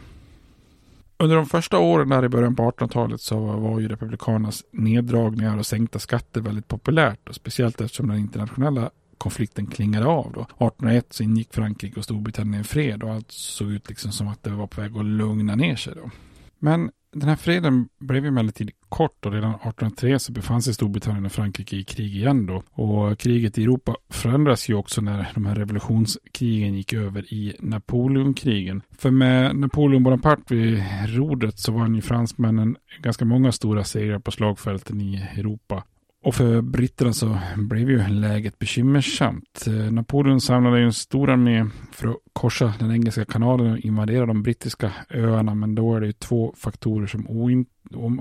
Under 1.22 1.37
de 1.37 1.46
första 1.46 1.78
åren 1.78 2.09
där 2.09 2.24
i 2.24 2.28
början 2.28 2.56
på 2.56 2.70
1800-talet 2.70 3.20
så 3.20 3.40
var 3.40 3.80
ju 3.80 3.88
republikanernas 3.88 4.64
neddragningar 4.70 5.59
och 5.59 5.66
sänkta 5.66 5.98
skatter 5.98 6.40
väldigt 6.40 6.68
populärt. 6.68 7.28
Och 7.28 7.35
speciellt 7.35 7.80
eftersom 7.80 8.09
den 8.09 8.18
internationella 8.18 8.90
konflikten 9.20 9.66
klingade 9.66 10.06
av. 10.06 10.33
Då. 10.35 10.40
1801 10.40 11.06
så 11.11 11.22
ingick 11.22 11.54
Frankrike 11.54 11.98
och 11.98 12.04
Storbritannien 12.04 12.64
fred 12.64 13.02
och 13.02 13.11
allt 13.11 13.30
såg 13.30 13.70
ut 13.70 13.88
liksom 13.88 14.12
som 14.12 14.28
att 14.28 14.42
det 14.42 14.50
var 14.50 14.66
på 14.66 14.80
väg 14.80 14.96
att 14.96 15.04
lugna 15.04 15.56
ner 15.56 15.76
sig. 15.76 15.94
Då. 15.94 16.11
Men 16.59 16.90
den 17.12 17.28
här 17.28 17.37
freden 17.37 17.88
blev 17.98 18.26
emellertid 18.26 18.70
kort 18.88 19.26
och 19.26 19.33
redan 19.33 19.50
1803 19.50 20.18
så 20.18 20.33
befann 20.33 20.62
sig 20.62 20.74
Storbritannien 20.74 21.26
och 21.26 21.33
Frankrike 21.33 21.76
i 21.76 21.85
krig 21.85 22.16
igen 22.16 22.46
då. 22.46 22.62
Och 22.70 23.18
kriget 23.18 23.59
i 23.59 23.62
Europa 23.62 23.96
förändras 24.09 24.68
ju 24.68 24.74
också 24.74 25.00
när 25.00 25.28
de 25.35 25.46
här 25.46 25.54
revolutionskrigen 25.54 26.74
gick 26.74 26.92
över 26.92 27.35
i 27.35 27.56
Napoleonkrigen. 27.59 28.83
För 28.98 29.11
med 29.11 29.56
Napoleon 29.56 30.02
Bonaparte 30.02 30.54
vid 30.54 30.83
rodret 31.06 31.59
så 31.59 31.72
vann 31.72 31.94
ju 31.94 32.02
fransmännen 32.02 32.76
ganska 33.00 33.24
många 33.24 33.52
stora 33.52 33.85
segrar 33.85 34.18
på 34.18 34.30
slagfälten 34.30 35.00
i 35.00 35.16
Europa. 35.37 35.85
Och 36.22 36.35
för 36.35 36.62
britterna 36.62 37.12
så 37.12 37.38
blev 37.56 37.90
ju 37.90 38.09
läget 38.09 38.59
bekymmersamt. 38.59 39.66
Eh, 39.66 39.92
Napoleon 39.92 40.40
samlade 40.40 40.80
en 40.80 40.92
stor 40.92 41.30
armé 41.30 41.66
för 41.92 42.09
att 42.09 42.16
korsa 42.33 42.74
den 42.78 42.90
engelska 42.90 43.24
kanalen 43.24 43.72
och 43.72 43.78
invadera 43.78 44.26
de 44.26 44.42
brittiska 44.42 44.92
öarna. 45.11 45.54
Men 45.54 45.74
då 45.74 45.96
är 45.96 46.00
det 46.00 46.06
ju 46.06 46.12
två 46.12 46.54
faktorer 46.56 47.06
som 47.06 47.26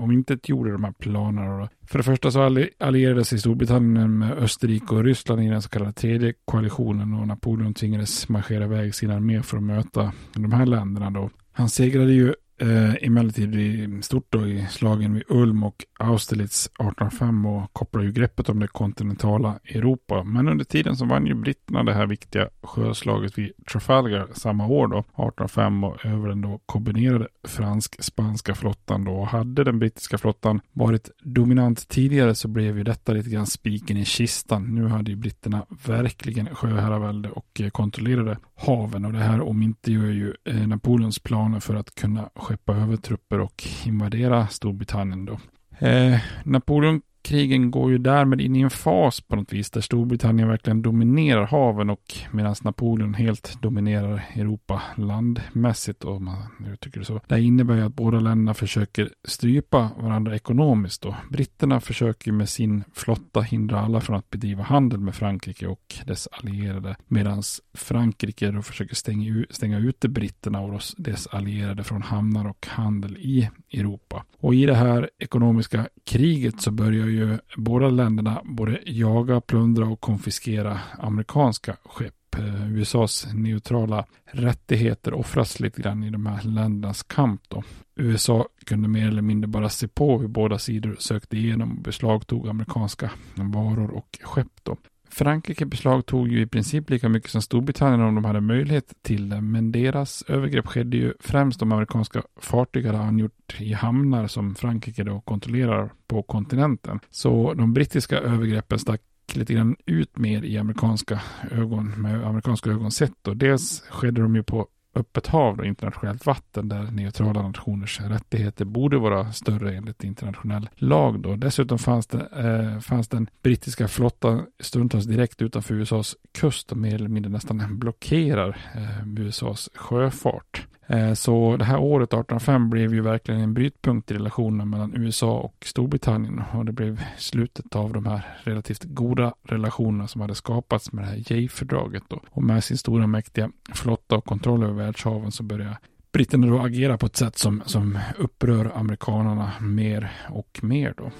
omintetgjorde 0.00 0.72
de 0.72 0.84
här 0.84 0.92
planerna. 0.92 1.68
För 1.86 1.98
det 1.98 2.04
första 2.04 2.30
så 2.30 2.66
allierade 2.78 3.24
sig 3.24 3.38
Storbritannien 3.38 4.18
med 4.18 4.38
Österrike 4.38 4.94
och 4.94 5.04
Ryssland 5.04 5.42
i 5.42 5.48
den 5.48 5.62
så 5.62 5.68
kallade 5.68 5.92
tredje 5.92 6.34
koalitionen 6.44 7.14
och 7.14 7.28
Napoleon 7.28 7.74
tvingades 7.74 8.28
marschera 8.28 8.64
iväg 8.64 8.94
sin 8.94 9.10
armé 9.10 9.42
för 9.42 9.56
att 9.56 9.62
möta 9.62 10.12
de 10.34 10.52
här 10.52 10.66
länderna 10.66 11.10
då. 11.10 11.30
Han 11.52 11.68
segrade 11.68 12.12
ju 12.12 12.34
eh, 12.60 12.94
emellertid 13.00 13.54
i 13.54 14.02
stort 14.02 14.26
då 14.32 14.46
i 14.46 14.66
slagen 14.70 15.14
vid 15.14 15.24
Ulm 15.28 15.62
och 15.62 15.84
Austerlitz 15.98 16.66
1805 16.66 17.46
och 17.46 17.72
kopplar 17.72 18.02
ju 18.02 18.12
greppet 18.12 18.48
om 18.48 18.60
det 18.60 18.66
kontinentala 18.66 19.58
Europa. 19.64 20.24
Men 20.24 20.48
under 20.48 20.64
tiden 20.64 20.96
så 20.96 21.04
vann 21.04 21.26
ju 21.26 21.34
britterna 21.34 21.84
det 21.84 21.94
här 21.94 22.06
viktiga 22.06 22.48
sjöslaget 22.62 23.38
vid 23.38 23.52
Trafalgar 23.72 24.28
samma 24.32 24.66
år 24.66 24.88
då, 24.88 24.98
1805 24.98 25.84
och 25.84 26.06
över 26.06 26.28
den 26.28 26.40
då 26.40 26.60
kombinerade 26.66 27.28
fransk-spanska 27.48 28.54
flottan 28.54 29.04
då. 29.04 29.12
Och 29.12 29.26
hade 29.26 29.64
den 29.64 29.78
brittiska 29.78 30.18
flottan 30.18 30.60
varit 30.72 31.10
dominant 31.22 31.88
tidigare 31.88 32.34
så 32.34 32.48
blev 32.48 32.78
ju 32.78 32.84
detta 32.84 33.12
lite 33.12 33.30
grann 33.30 33.46
spiken 33.46 33.96
i 33.96 34.04
kistan. 34.04 34.74
Nu 34.74 34.86
hade 34.86 35.10
ju 35.10 35.16
britterna 35.16 35.66
verkligen 35.86 36.54
sjöherravälde 36.54 37.30
och 37.30 37.60
eh, 37.60 37.70
kontrollerade 37.70 38.38
haven 38.56 39.04
och 39.04 39.12
det 39.12 39.18
här 39.18 39.40
omintetgör 39.40 40.10
ju 40.10 40.34
eh, 40.44 40.66
Napoleons 40.66 41.18
planer 41.18 41.60
för 41.60 41.74
att 41.74 41.94
kunna 41.94 42.30
skeppa 42.50 42.74
över 42.74 42.96
trupper 42.96 43.40
och 43.40 43.64
invadera 43.86 44.46
Storbritannien 44.46 45.24
då. 45.24 45.40
Eh, 45.86 46.20
Napoleon 46.44 47.02
krigen 47.22 47.70
går 47.70 47.90
ju 47.90 47.98
därmed 47.98 48.40
in 48.40 48.56
i 48.56 48.60
en 48.60 48.70
fas 48.70 49.20
på 49.20 49.36
något 49.36 49.52
vis 49.52 49.70
där 49.70 49.80
Storbritannien 49.80 50.48
verkligen 50.48 50.82
dominerar 50.82 51.46
haven 51.46 51.90
och 51.90 52.14
medan 52.30 52.54
Napoleon 52.62 53.14
helt 53.14 53.62
dominerar 53.62 54.24
Europa 54.34 54.82
landmässigt 54.96 56.04
om 56.04 56.24
man 56.24 56.36
nu 56.58 56.76
tycker 56.76 56.98
det 56.98 57.06
så. 57.06 57.20
Det 57.26 57.40
innebär 57.40 57.74
ju 57.74 57.82
att 57.82 57.94
båda 57.94 58.20
länderna 58.20 58.54
försöker 58.54 59.10
strypa 59.24 59.90
varandra 59.98 60.34
ekonomiskt 60.34 61.02
då. 61.02 61.16
Britterna 61.30 61.80
försöker 61.80 62.32
med 62.32 62.48
sin 62.48 62.84
flotta 62.94 63.40
hindra 63.40 63.80
alla 63.80 64.00
från 64.00 64.16
att 64.16 64.30
bedriva 64.30 64.62
handel 64.62 65.00
med 65.00 65.14
Frankrike 65.14 65.66
och 65.66 65.94
dess 66.06 66.28
allierade 66.32 66.96
medan 67.06 67.42
Frankrike 67.74 68.50
då 68.50 68.62
försöker 68.62 68.94
stänga, 68.94 69.44
stänga 69.50 69.78
ute 69.78 70.08
britterna 70.08 70.60
och 70.60 70.80
dess 70.96 71.26
allierade 71.26 71.84
från 71.84 72.02
hamnar 72.02 72.48
och 72.48 72.66
handel 72.66 73.16
i 73.16 73.50
Europa. 73.72 74.24
Och 74.38 74.54
i 74.54 74.66
det 74.66 74.74
här 74.74 75.10
ekonomiska 75.18 75.88
kriget 76.04 76.60
så 76.60 76.70
börjar 76.70 77.06
ju 77.10 77.38
båda 77.56 77.88
länderna 77.88 78.40
både 78.44 78.80
jaga, 78.86 79.40
plundra 79.40 79.86
och 79.86 80.00
konfiskera 80.00 80.80
amerikanska 80.98 81.76
skepp. 81.84 82.14
Eh, 82.38 82.72
USAs 82.72 83.26
neutrala 83.34 84.04
rättigheter 84.24 85.14
offras 85.14 85.60
lite 85.60 85.82
grann 85.82 86.04
i 86.04 86.10
de 86.10 86.26
här 86.26 86.42
ländernas 86.42 87.02
kamp. 87.02 87.42
Då. 87.48 87.62
USA 87.96 88.48
kunde 88.64 88.88
mer 88.88 89.08
eller 89.08 89.22
mindre 89.22 89.48
bara 89.48 89.68
se 89.68 89.88
på 89.88 90.18
hur 90.18 90.28
båda 90.28 90.58
sidor 90.58 90.96
sökte 90.98 91.36
igenom 91.36 91.70
och 91.76 91.82
beslagtog 91.82 92.48
amerikanska 92.48 93.10
varor 93.34 93.90
och 93.90 94.18
skepp. 94.22 94.52
Då. 94.62 94.76
Frankrike 95.10 95.66
beslagtog 95.66 96.28
ju 96.28 96.40
i 96.40 96.46
princip 96.46 96.90
lika 96.90 97.08
mycket 97.08 97.30
som 97.30 97.42
Storbritannien 97.42 98.00
om 98.00 98.14
de 98.14 98.24
hade 98.24 98.40
möjlighet 98.40 98.92
till 99.02 99.28
det, 99.28 99.40
men 99.40 99.72
deras 99.72 100.22
övergrepp 100.28 100.66
skedde 100.66 100.96
ju 100.96 101.14
främst 101.20 101.62
om 101.62 101.72
amerikanska 101.72 102.22
fartyg 102.36 102.86
hade 102.86 102.98
angjort 102.98 103.56
i 103.60 103.72
hamnar 103.72 104.26
som 104.26 104.54
Frankrike 104.54 105.04
då 105.04 105.20
kontrollerar 105.20 105.92
på 106.06 106.22
kontinenten. 106.22 107.00
Så 107.10 107.54
de 107.54 107.74
brittiska 107.74 108.18
övergreppen 108.18 108.78
stack 108.78 109.00
lite 109.34 109.54
grann 109.54 109.76
ut 109.86 110.18
mer 110.18 110.42
i 110.42 110.58
amerikanska 110.58 111.20
ögon, 111.50 112.02
med 112.02 112.26
amerikanska 112.26 112.70
ögon 112.70 112.90
sett. 112.90 113.12
Dels 113.34 113.80
skedde 113.80 114.22
de 114.22 114.36
ju 114.36 114.42
på 114.42 114.68
öppet 114.94 115.26
hav 115.26 115.58
och 115.58 115.66
internationellt 115.66 116.26
vatten 116.26 116.68
där 116.68 116.82
neutrala 116.82 117.42
nationers 117.42 118.00
rättigheter 118.00 118.64
borde 118.64 118.98
vara 118.98 119.32
större 119.32 119.76
enligt 119.76 120.04
internationell 120.04 120.68
lag. 120.76 121.20
Då. 121.20 121.36
Dessutom 121.36 121.78
fanns, 121.78 122.06
det, 122.06 122.28
eh, 122.36 122.80
fanns 122.80 123.08
den 123.08 123.28
brittiska 123.42 123.88
flottan 123.88 124.46
stundtals 124.60 125.04
direkt 125.04 125.42
utanför 125.42 125.74
USAs 125.74 126.16
kust 126.32 126.72
och 126.72 126.78
mer 126.78 126.94
eller 126.94 127.08
mindre 127.08 127.32
nästan 127.32 127.78
blockerar 127.78 128.58
eh, 128.74 129.24
USAs 129.26 129.68
sjöfart. 129.74 130.66
Eh, 130.90 131.12
så 131.14 131.56
det 131.56 131.64
här 131.64 131.78
året 131.78 132.08
1805 132.08 132.70
blev 132.70 132.94
ju 132.94 133.00
verkligen 133.00 133.40
en 133.40 133.54
brytpunkt 133.54 134.10
i 134.10 134.14
relationen 134.14 134.70
mellan 134.70 134.96
USA 134.96 135.38
och 135.38 135.54
Storbritannien 135.66 136.42
och 136.52 136.64
det 136.64 136.72
blev 136.72 137.00
slutet 137.18 137.76
av 137.76 137.92
de 137.92 138.06
här 138.06 138.38
relativt 138.42 138.84
goda 138.84 139.34
relationerna 139.42 140.08
som 140.08 140.20
hade 140.20 140.34
skapats 140.34 140.92
med 140.92 141.04
det 141.04 141.08
här 141.08 141.32
Jay-fördraget 141.32 142.02
och 142.30 142.42
med 142.42 142.64
sin 142.64 142.78
stora 142.78 143.06
mäktiga 143.06 143.50
flotta 143.74 144.16
och 144.16 144.24
kontroll 144.24 144.62
över 144.62 144.74
världshaven 144.74 145.32
så 145.32 145.42
började 145.42 145.78
britterna 146.12 146.46
då 146.46 146.58
agera 146.58 146.98
på 146.98 147.06
ett 147.06 147.16
sätt 147.16 147.38
som, 147.38 147.62
som 147.66 147.98
upprör 148.18 148.72
amerikanerna 148.74 149.52
mer 149.60 150.12
och 150.28 150.60
mer 150.62 150.94
då. 150.96 151.10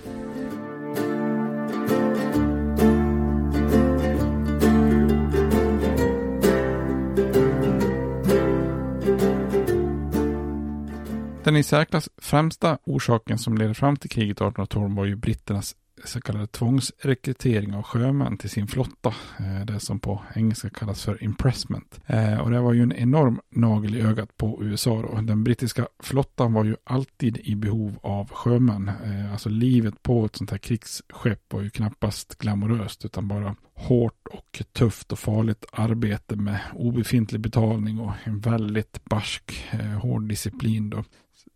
Den 11.51 11.57
i 11.57 11.63
särklass 11.63 12.09
främsta 12.17 12.79
orsaken 12.85 13.39
som 13.39 13.59
ledde 13.59 13.75
fram 13.75 13.97
till 13.97 14.11
kriget 14.11 14.37
1812 14.37 14.97
var 14.97 15.05
ju 15.05 15.17
britternas 15.17 15.77
så 16.05 16.21
kallade 16.21 16.47
tvångsrekrytering 16.47 17.75
av 17.75 17.83
sjömän 17.83 18.37
till 18.37 18.51
sin 18.51 18.67
flotta. 18.67 19.15
Eh, 19.39 19.67
det 19.67 19.81
som 19.81 20.01
på 20.01 20.23
engelska 20.35 20.71
kallas 20.71 21.05
för 21.05 21.25
impressment. 21.25 22.01
Eh, 22.07 22.41
och 22.41 22.51
det 22.51 22.61
var 22.61 22.73
ju 22.73 22.83
en 22.83 22.93
enorm 22.93 23.41
nagel 23.51 23.97
i 23.97 24.01
ögat 24.01 24.37
på 24.37 24.59
USA. 24.63 25.03
Då. 25.03 25.21
Den 25.21 25.45
brittiska 25.45 25.89
flottan 26.03 26.53
var 26.53 26.65
ju 26.65 26.77
alltid 26.85 27.39
i 27.39 27.57
behov 27.57 27.99
av 28.03 28.31
sjömän. 28.31 28.89
Eh, 28.89 29.33
alltså 29.33 29.49
livet 29.49 30.03
på 30.03 30.25
ett 30.25 30.37
sånt 30.37 30.51
här 30.51 30.59
krigsskepp 30.59 31.53
var 31.53 31.63
ju 31.63 31.71
knappast 31.71 32.39
glamoröst 32.39 33.05
utan 33.05 33.29
bara 33.29 33.57
hårt 33.75 34.29
och 34.31 34.63
tufft 34.73 35.13
och 35.13 35.19
farligt 35.19 35.65
arbete 35.73 36.37
med 36.37 36.61
obefintlig 36.75 37.41
betalning 37.41 37.99
och 37.99 38.13
en 38.25 38.41
väldigt 38.41 39.05
barsk, 39.05 39.65
hård 40.03 40.29
disciplin. 40.29 40.91
Då. 40.91 41.05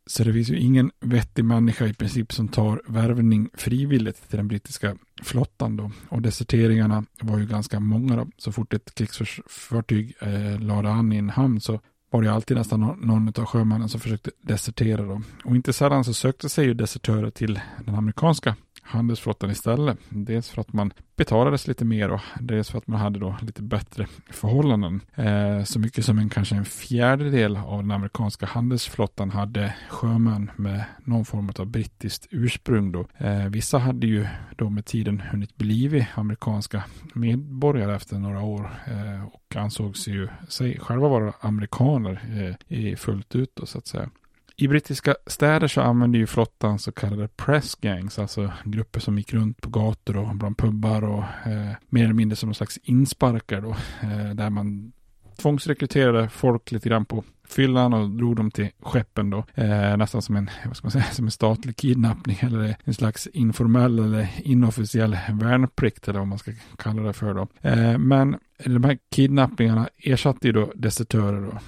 Så 0.07 0.25
det 0.25 0.33
finns 0.33 0.49
ju 0.49 0.59
ingen 0.59 0.91
vettig 1.01 1.45
människa 1.45 1.87
i 1.87 1.95
princip 1.95 2.33
som 2.33 2.49
tar 2.49 2.83
värvning 2.87 3.49
frivilligt 3.55 4.29
till 4.29 4.37
den 4.37 4.49
brittiska 4.49 4.97
flottan 5.23 5.77
då. 5.77 5.91
Och 6.09 6.23
deserteringarna 6.23 7.05
var 7.21 7.39
ju 7.39 7.47
ganska 7.47 7.81
många 7.81 8.17
då. 8.17 8.27
Så 8.37 8.53
fort 8.53 8.75
ett 8.75 8.95
krigsfartyg 8.95 10.15
eh, 10.21 10.61
lade 10.61 10.91
an 10.91 11.13
i 11.13 11.17
en 11.17 11.31
hamn 11.31 11.61
så 11.61 11.81
var 12.11 12.23
det 12.23 12.33
alltid 12.33 12.57
nästan 12.57 12.81
någon 12.81 13.29
av 13.29 13.45
sjömännen 13.45 13.89
som 13.89 14.01
försökte 14.01 14.31
desertera 14.41 15.03
då. 15.03 15.23
Och 15.45 15.57
inte 15.57 15.73
sällan 15.73 16.05
så 16.05 16.15
sökte 16.15 16.49
sig 16.49 16.67
ju 16.67 16.75
desertörer 16.75 17.31
till 17.31 17.61
den 17.87 17.95
amerikanska 17.95 18.57
handelsflottan 18.85 19.51
istället. 19.51 19.99
Dels 20.09 20.51
för 20.51 20.61
att 20.61 20.73
man 20.73 20.93
betalades 21.17 21.67
lite 21.67 21.85
mer 21.85 22.11
och 22.11 22.21
dels 22.41 22.71
för 22.71 22.79
att 22.79 22.87
man 22.87 23.01
hade 23.01 23.19
då 23.19 23.37
lite 23.41 23.63
bättre 23.63 24.07
förhållanden. 24.31 25.01
Eh, 25.15 25.65
så 25.65 25.79
mycket 25.79 26.05
som 26.05 26.19
en 26.19 26.29
kanske 26.29 26.57
en 26.57 26.65
fjärdedel 26.65 27.57
av 27.57 27.83
den 27.83 27.91
amerikanska 27.91 28.47
handelsflottan 28.47 29.31
hade 29.31 29.75
sjömän 29.89 30.51
med 30.57 30.85
någon 31.05 31.25
form 31.25 31.51
av 31.59 31.67
brittiskt 31.67 32.27
ursprung 32.31 32.93
då. 32.93 33.07
Eh, 33.19 33.47
vissa 33.47 33.79
hade 33.79 34.07
ju 34.07 34.27
då 34.57 34.71
med 34.71 34.85
tiden 34.85 35.21
hunnit 35.21 35.57
blivit 35.57 36.07
amerikanska 36.15 36.85
medborgare 37.15 37.95
efter 37.95 38.19
några 38.19 38.41
år 38.41 38.71
eh, 38.87 39.25
och 39.25 39.57
ansågs 39.57 40.09
ju 40.09 40.29
sig 40.49 40.79
själva 40.81 41.09
vara 41.09 41.33
amerikaner 41.41 42.21
eh, 42.69 42.77
i 42.79 42.97
fullt 42.97 43.35
ut 43.37 43.51
då 43.55 43.67
så 43.67 43.79
att 43.79 43.87
säga. 43.87 44.11
I 44.57 44.69
brittiska 44.69 45.17
städer 45.27 45.69
så 45.69 45.81
använde 45.81 46.19
ju 46.19 46.27
flottan 46.27 46.79
så 46.79 46.93
kallade 46.93 47.29
press 47.29 47.75
gangs, 47.75 48.19
alltså 48.19 48.53
grupper 48.65 49.01
som 49.01 49.19
gick 49.19 49.35
runt 49.35 49.61
på 49.61 49.71
gator 49.71 50.17
och 50.17 50.37
bland 50.37 50.59
pubbar 50.59 51.05
och 51.05 51.25
eh, 51.47 51.71
mer 51.89 52.05
eller 52.05 52.15
mindre 52.15 52.37
som 52.37 52.49
en 52.49 52.55
slags 52.55 52.79
insparkar 52.83 53.61
då, 53.61 53.71
eh, 54.03 54.35
där 54.35 54.51
man 54.51 54.93
tvångsrekryterade 55.37 56.29
folk 56.29 56.73
lite 56.73 56.89
grann 56.89 57.05
på 57.05 57.25
fyllan 57.49 57.95
och 57.95 58.11
drog 58.11 58.37
dem 58.37 58.51
till 58.51 58.69
skeppen 58.83 59.31
då. 59.31 59.45
Eh, 59.55 59.97
nästan 59.97 60.23
som 60.23 60.37
en, 60.37 60.51
vad 60.67 60.77
ska 60.77 60.85
man 60.85 60.91
säga, 60.91 61.05
som 61.13 61.25
en 61.25 61.31
statlig 61.31 61.77
kidnappning 61.77 62.39
eller 62.41 62.77
en 62.85 62.95
slags 62.95 63.27
informell 63.27 63.99
eller 63.99 64.29
inofficiell 64.43 65.19
värnplikt 65.33 66.09
eller 66.09 66.19
vad 66.19 66.29
man 66.29 66.39
ska 66.39 66.53
kalla 66.79 67.03
det 67.03 67.13
för 67.13 67.35
då. 67.35 67.49
Eh, 67.61 67.99
men 67.99 68.37
de 68.65 68.85
här 68.85 68.99
kidnappningarna 69.11 69.89
ersatte 69.99 70.47
ju 70.47 70.53
då 70.53 70.73
desertörer 70.75 71.41
då. 71.41 71.59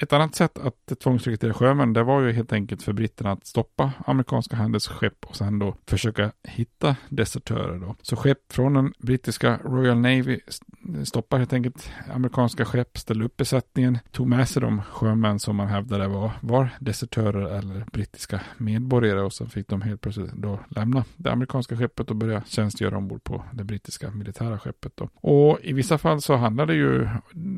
Ett 0.00 0.12
annat 0.12 0.34
sätt 0.34 0.58
att 0.58 0.98
tvångsrekrytera 1.00 1.54
sjömän, 1.54 1.92
det 1.92 2.02
var 2.02 2.20
ju 2.20 2.32
helt 2.32 2.52
enkelt 2.52 2.82
för 2.82 2.92
britterna 2.92 3.32
att 3.32 3.46
stoppa 3.46 3.92
amerikanska 4.06 4.56
handelsskepp 4.56 5.24
och 5.26 5.36
sen 5.36 5.58
då 5.58 5.76
försöka 5.86 6.32
hitta 6.42 6.96
desertörer 7.08 7.78
då. 7.78 7.94
Så 8.02 8.16
skepp 8.16 8.52
från 8.52 8.74
den 8.74 8.92
brittiska 8.98 9.58
Royal 9.64 10.00
Navy 10.00 10.40
stoppade 11.04 11.40
helt 11.40 11.52
enkelt 11.52 11.90
amerikanska 12.14 12.64
skepp, 12.64 12.98
ställde 12.98 13.24
upp 13.24 13.36
besättningen, 13.36 13.98
tog 14.10 14.28
med 14.28 14.48
sig 14.48 14.62
de 14.62 14.82
sjömän 14.82 15.38
som 15.38 15.56
man 15.56 15.66
hävdade 15.66 16.08
var, 16.08 16.30
var 16.40 16.68
desertörer 16.80 17.58
eller 17.58 17.84
brittiska 17.92 18.40
medborgare 18.56 19.20
och 19.20 19.32
sen 19.32 19.48
fick 19.48 19.68
de 19.68 19.82
helt 19.82 20.00
plötsligt 20.00 20.32
då 20.32 20.60
lämna 20.68 21.04
det 21.16 21.32
amerikanska 21.32 21.76
skeppet 21.76 22.10
och 22.10 22.16
börja 22.16 22.42
tjänstgöra 22.46 22.96
ombord 22.96 23.24
på 23.24 23.44
det 23.52 23.64
brittiska 23.64 24.10
militära 24.10 24.58
skeppet 24.58 24.92
då. 24.96 25.08
Och 25.14 25.58
i 25.62 25.72
vissa 25.72 25.98
fall 25.98 26.20
så 26.22 26.36
handlade 26.36 26.72
det 26.72 26.76
ju 26.76 27.08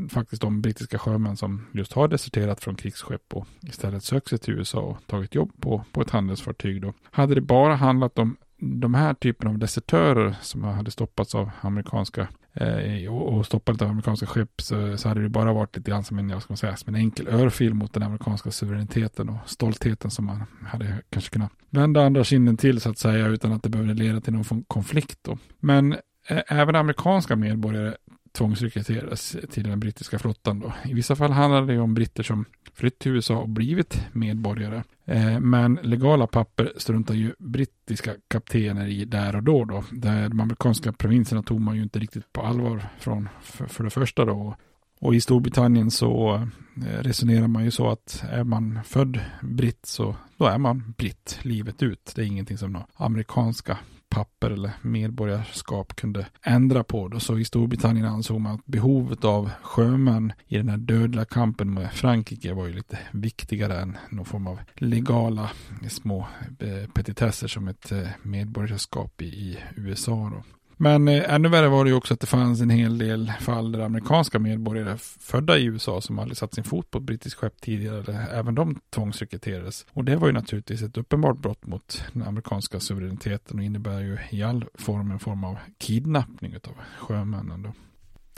faktiskt 0.08 0.44
om 0.44 0.62
brittiska 0.62 0.98
sjömän 0.98 1.36
som 1.36 1.66
just 1.72 1.92
har 1.92 2.08
desertörer 2.08 2.27
deserterat 2.28 2.60
från 2.60 2.74
krigsskepp 2.74 3.34
och 3.34 3.46
istället 3.62 4.04
sökt 4.04 4.28
sig 4.28 4.38
till 4.38 4.54
USA 4.54 4.80
och 4.80 5.06
tagit 5.06 5.34
jobb 5.34 5.52
på, 5.60 5.84
på 5.92 6.02
ett 6.02 6.10
handelsfartyg. 6.10 6.82
Då. 6.82 6.92
Hade 7.10 7.34
det 7.34 7.40
bara 7.40 7.74
handlat 7.74 8.18
om 8.18 8.36
de 8.60 8.94
här 8.94 9.14
typen 9.14 9.48
av 9.48 9.58
desertörer 9.58 10.36
som 10.42 10.64
hade 10.64 10.90
stoppats 10.90 11.34
av 11.34 11.50
amerikanska 11.60 12.28
eh, 12.54 13.12
och 13.12 13.46
stoppat 13.46 13.82
av 13.82 13.88
amerikanska 13.88 14.26
skepp 14.26 14.60
så, 14.62 14.96
så, 14.96 15.08
hade 15.08 15.22
det 15.22 15.28
bara 15.28 15.52
varit 15.52 15.76
lite 15.76 15.90
grann 15.90 16.04
som 16.04 16.18
en, 16.18 16.30
jag 16.30 16.42
ska 16.42 16.56
säga, 16.56 16.76
som 16.76 16.94
en 16.94 17.00
enkel 17.00 17.28
örfil 17.28 17.74
mot 17.74 17.94
den 17.94 18.02
amerikanska 18.02 18.50
suveräniteten 18.50 19.28
och 19.28 19.38
stoltheten 19.46 20.10
som 20.10 20.26
man 20.26 20.44
hade 20.66 21.02
kanske 21.10 21.30
kunnat 21.30 21.52
vända 21.70 22.06
andra 22.06 22.24
kinden 22.24 22.56
till 22.56 22.80
så 22.80 22.90
att 22.90 22.98
säga 22.98 23.26
utan 23.26 23.52
att 23.52 23.62
det 23.62 23.68
behövde 23.68 23.94
leda 23.94 24.20
till 24.20 24.32
någon 24.32 24.64
konflikt. 24.68 25.18
Då. 25.22 25.38
Men 25.60 25.92
eh, 26.28 26.42
även 26.48 26.76
amerikanska 26.76 27.36
medborgare 27.36 27.94
tvångsrekryteras 28.38 29.36
till 29.50 29.64
den 29.64 29.80
brittiska 29.80 30.18
flottan. 30.18 30.60
Då. 30.60 30.72
I 30.84 30.94
vissa 30.94 31.16
fall 31.16 31.32
handlar 31.32 31.66
det 31.66 31.78
om 31.78 31.94
britter 31.94 32.22
som 32.22 32.44
flytt 32.74 32.98
till 32.98 33.12
USA 33.12 33.36
och 33.36 33.48
blivit 33.48 34.06
medborgare. 34.12 34.82
Eh, 35.04 35.40
men 35.40 35.78
legala 35.82 36.26
papper 36.26 36.72
struntar 36.76 37.14
ju 37.14 37.34
brittiska 37.38 38.14
kaptener 38.28 38.86
i 38.86 39.04
där 39.04 39.36
och 39.36 39.42
då. 39.42 39.64
då. 39.64 39.84
De 39.90 40.40
amerikanska 40.40 40.92
provinserna 40.92 41.42
tog 41.42 41.60
man 41.60 41.76
ju 41.76 41.82
inte 41.82 41.98
riktigt 41.98 42.32
på 42.32 42.42
allvar 42.42 42.88
från 42.98 43.28
för, 43.42 43.66
för 43.66 43.84
det 43.84 43.90
första 43.90 44.24
då. 44.24 44.56
Och 45.00 45.14
i 45.14 45.20
Storbritannien 45.20 45.90
så 45.90 46.34
eh, 46.76 47.02
resonerar 47.02 47.48
man 47.48 47.64
ju 47.64 47.70
så 47.70 47.88
att 47.88 48.24
är 48.30 48.44
man 48.44 48.80
född 48.84 49.20
britt 49.42 49.86
så 49.86 50.16
då 50.36 50.46
är 50.46 50.58
man 50.58 50.94
britt 50.98 51.38
livet 51.42 51.82
ut. 51.82 52.12
Det 52.16 52.22
är 52.22 52.26
ingenting 52.26 52.58
som 52.58 52.72
de 52.72 52.82
amerikanska 52.94 53.78
papper 54.08 54.50
eller 54.50 54.72
medborgarskap 54.82 55.96
kunde 55.96 56.26
ändra 56.42 56.84
på 56.84 57.08
det. 57.08 57.20
Så 57.20 57.38
i 57.38 57.44
Storbritannien 57.44 58.06
ansåg 58.06 58.40
man 58.40 58.54
att 58.54 58.66
behovet 58.66 59.24
av 59.24 59.50
sjömän 59.62 60.32
i 60.46 60.56
den 60.56 60.68
här 60.68 60.76
dödliga 60.76 61.24
kampen 61.24 61.74
med 61.74 61.92
Frankrike 61.92 62.54
var 62.54 62.66
ju 62.66 62.72
lite 62.72 62.98
viktigare 63.12 63.80
än 63.80 63.96
någon 64.10 64.24
form 64.24 64.46
av 64.46 64.58
legala 64.74 65.50
små 65.88 66.26
eh, 66.58 66.90
petitesser 66.90 67.48
som 67.48 67.68
ett 67.68 67.92
eh, 67.92 68.08
medborgarskap 68.22 69.22
i 69.22 69.58
USA. 69.76 70.32
Då. 70.34 70.57
Men 70.80 71.08
eh, 71.08 71.34
ännu 71.34 71.48
värre 71.48 71.68
var 71.68 71.84
det 71.84 71.90
ju 71.90 71.96
också 71.96 72.14
att 72.14 72.20
det 72.20 72.26
fanns 72.26 72.60
en 72.60 72.70
hel 72.70 72.98
del 72.98 73.32
fall 73.40 73.72
där 73.72 73.80
amerikanska 73.80 74.38
medborgare 74.38 74.96
födda 75.20 75.58
i 75.58 75.64
USA 75.64 76.00
som 76.00 76.18
aldrig 76.18 76.36
satt 76.36 76.54
sin 76.54 76.64
fot 76.64 76.90
på 76.90 76.98
ett 76.98 77.04
brittiskt 77.04 77.38
skepp 77.40 77.60
tidigare, 77.60 77.98
eller 77.98 78.26
även 78.32 78.54
de 78.54 78.80
tvångsrekryterades. 78.90 79.86
Och 79.92 80.04
det 80.04 80.16
var 80.16 80.26
ju 80.26 80.32
naturligtvis 80.32 80.82
ett 80.82 80.96
uppenbart 80.96 81.38
brott 81.38 81.66
mot 81.66 82.02
den 82.12 82.22
amerikanska 82.22 82.80
suveräniteten 82.80 83.58
och 83.58 83.64
innebär 83.64 84.00
ju 84.00 84.18
i 84.30 84.42
all 84.42 84.64
form 84.74 85.10
en 85.10 85.18
form 85.18 85.44
av 85.44 85.56
kidnappning 85.78 86.54
av 86.54 86.74
sjömännen. 86.98 87.62
Då. 87.62 87.72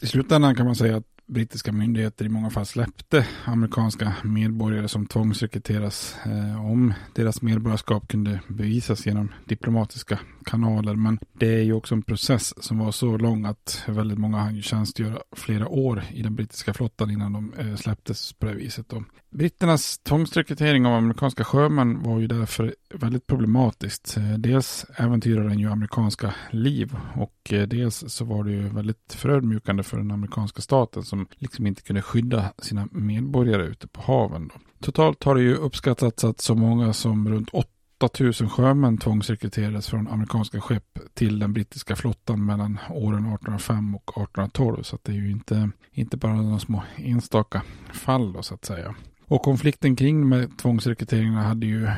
I 0.03 0.07
slutändan 0.07 0.55
kan 0.55 0.67
man 0.67 0.77
säga 0.77 0.97
att 0.97 1.20
brittiska 1.31 1.73
myndigheter 1.73 2.25
i 2.25 2.29
många 2.29 2.51
fall 2.51 2.67
släppte 2.67 3.27
amerikanska 3.45 4.13
medborgare 4.25 4.89
som 4.89 5.07
tvångsrekryteras 5.07 6.17
eh, 6.27 6.67
om 6.67 6.95
deras 7.15 7.43
medborgarskap 7.43 8.09
kunde 8.09 8.41
bevisas 8.49 9.07
genom 9.07 9.33
diplomatiska 9.45 10.19
kanaler. 10.45 10.95
Men 10.95 11.19
det 11.33 11.55
är 11.55 11.63
ju 11.63 11.73
också 11.73 11.95
en 11.95 12.03
process 12.03 12.65
som 12.65 12.79
var 12.79 12.93
så 12.93 13.17
lång 13.17 13.45
att 13.45 13.85
väldigt 13.89 14.19
många 14.19 14.39
hann 14.39 14.63
tjänstgöra 14.63 15.19
flera 15.37 15.69
år 15.69 16.05
i 16.11 16.23
den 16.23 16.35
brittiska 16.35 16.75
flottan 16.75 17.11
innan 17.11 17.33
de 17.33 17.53
eh, 17.59 17.77
släpptes 17.77 18.33
på 18.33 18.47
det 18.47 18.55
viset. 18.55 18.89
Då. 18.89 19.05
Britternas 19.31 19.99
tvångsrekrytering 19.99 20.87
av 20.87 20.95
amerikanska 20.95 21.45
sjömän 21.45 22.03
var 22.03 22.19
ju 22.19 22.27
därför 22.27 22.75
väldigt 22.95 23.27
problematiskt. 23.27 24.17
Eh, 24.17 24.33
dels 24.39 24.87
äventyrade 24.97 25.49
den 25.49 25.59
ju 25.59 25.71
amerikanska 25.71 26.35
liv 26.51 26.97
och 27.17 27.53
eh, 27.53 27.69
dels 27.69 28.05
så 28.09 28.25
var 28.25 28.45
det 28.45 28.51
ju 28.51 28.69
väldigt 28.69 29.13
förödmjukande 29.17 29.83
för 29.83 29.97
den 29.97 30.11
amerikanska 30.11 30.63
staten 30.63 31.03
som 31.03 31.27
liksom 31.31 31.67
inte 31.67 31.83
kunde 31.83 32.03
skydda 32.03 32.53
sina 32.59 32.89
medborgare 32.91 33.67
ute 33.67 33.89
på 33.89 34.01
haven. 34.01 34.49
Då. 34.49 34.61
Totalt 34.81 35.25
har 35.25 35.35
det 35.35 35.43
ju 35.43 35.55
uppskattats 35.55 36.25
att 36.25 36.41
så 36.41 36.55
många 36.55 36.93
som 36.93 37.29
runt 37.29 37.49
8000 38.01 38.49
sjömän 38.49 38.99
tvångsrekryterades 38.99 39.89
från 39.89 40.09
amerikanska 40.09 40.61
skepp 40.61 40.99
till 41.15 41.39
den 41.39 41.53
brittiska 41.53 41.97
flottan 41.97 42.45
mellan 42.45 42.79
åren 42.91 43.27
1805 43.27 43.95
och 43.95 44.11
1812. 44.11 44.83
Så 44.83 44.99
det 45.03 45.13
är 45.13 45.17
ju 45.17 45.31
inte, 45.31 45.71
inte 45.93 46.17
bara 46.17 46.35
några 46.35 46.59
små 46.59 46.83
enstaka 46.97 47.63
fall 47.93 48.33
då 48.33 48.43
så 48.43 48.55
att 48.55 48.65
säga. 48.65 48.95
Och 49.31 49.43
konflikten 49.43 49.97
kring 49.97 50.29
med 50.29 50.59
tvångsrekryteringarna 50.59 51.43
hade 51.43 51.67
ju 51.67 51.85
eh, 51.85 51.93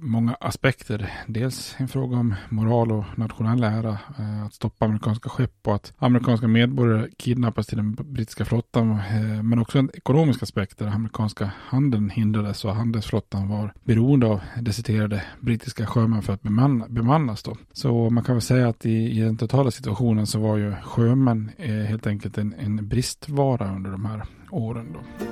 många 0.00 0.34
aspekter. 0.40 1.10
Dels 1.26 1.74
en 1.78 1.88
fråga 1.88 2.16
om 2.16 2.34
moral 2.48 2.92
och 2.92 3.04
nationell 3.14 3.64
ära, 3.64 3.98
eh, 4.18 4.44
att 4.44 4.54
stoppa 4.54 4.84
amerikanska 4.84 5.28
skepp 5.28 5.66
och 5.66 5.74
att 5.74 5.92
amerikanska 5.98 6.48
medborgare 6.48 7.08
kidnappas 7.16 7.66
till 7.66 7.76
den 7.76 7.94
brittiska 7.94 8.44
flottan. 8.44 8.90
Eh, 8.90 9.42
men 9.42 9.58
också 9.58 9.78
en 9.78 9.90
ekonomisk 9.94 10.42
aspekt 10.42 10.78
där 10.78 10.86
amerikanska 10.86 11.50
handeln 11.58 12.10
hindrades 12.10 12.64
och 12.64 12.74
handelsflottan 12.74 13.48
var 13.48 13.72
beroende 13.84 14.26
av 14.26 14.40
deciterade 14.60 15.22
brittiska 15.40 15.86
sjömän 15.86 16.22
för 16.22 16.32
att 16.32 16.42
bemanna, 16.42 16.86
bemannas. 16.88 17.42
Då. 17.42 17.56
Så 17.72 18.10
man 18.10 18.24
kan 18.24 18.34
väl 18.34 18.42
säga 18.42 18.68
att 18.68 18.86
i, 18.86 19.18
i 19.18 19.20
den 19.20 19.36
totala 19.36 19.70
situationen 19.70 20.26
så 20.26 20.38
var 20.38 20.56
ju 20.56 20.74
sjömän 20.82 21.50
helt 21.88 22.06
enkelt 22.06 22.38
en, 22.38 22.54
en 22.58 22.88
bristvara 22.88 23.74
under 23.74 23.90
de 23.90 24.04
här 24.04 24.22
åren. 24.50 24.86
Då. 24.92 25.26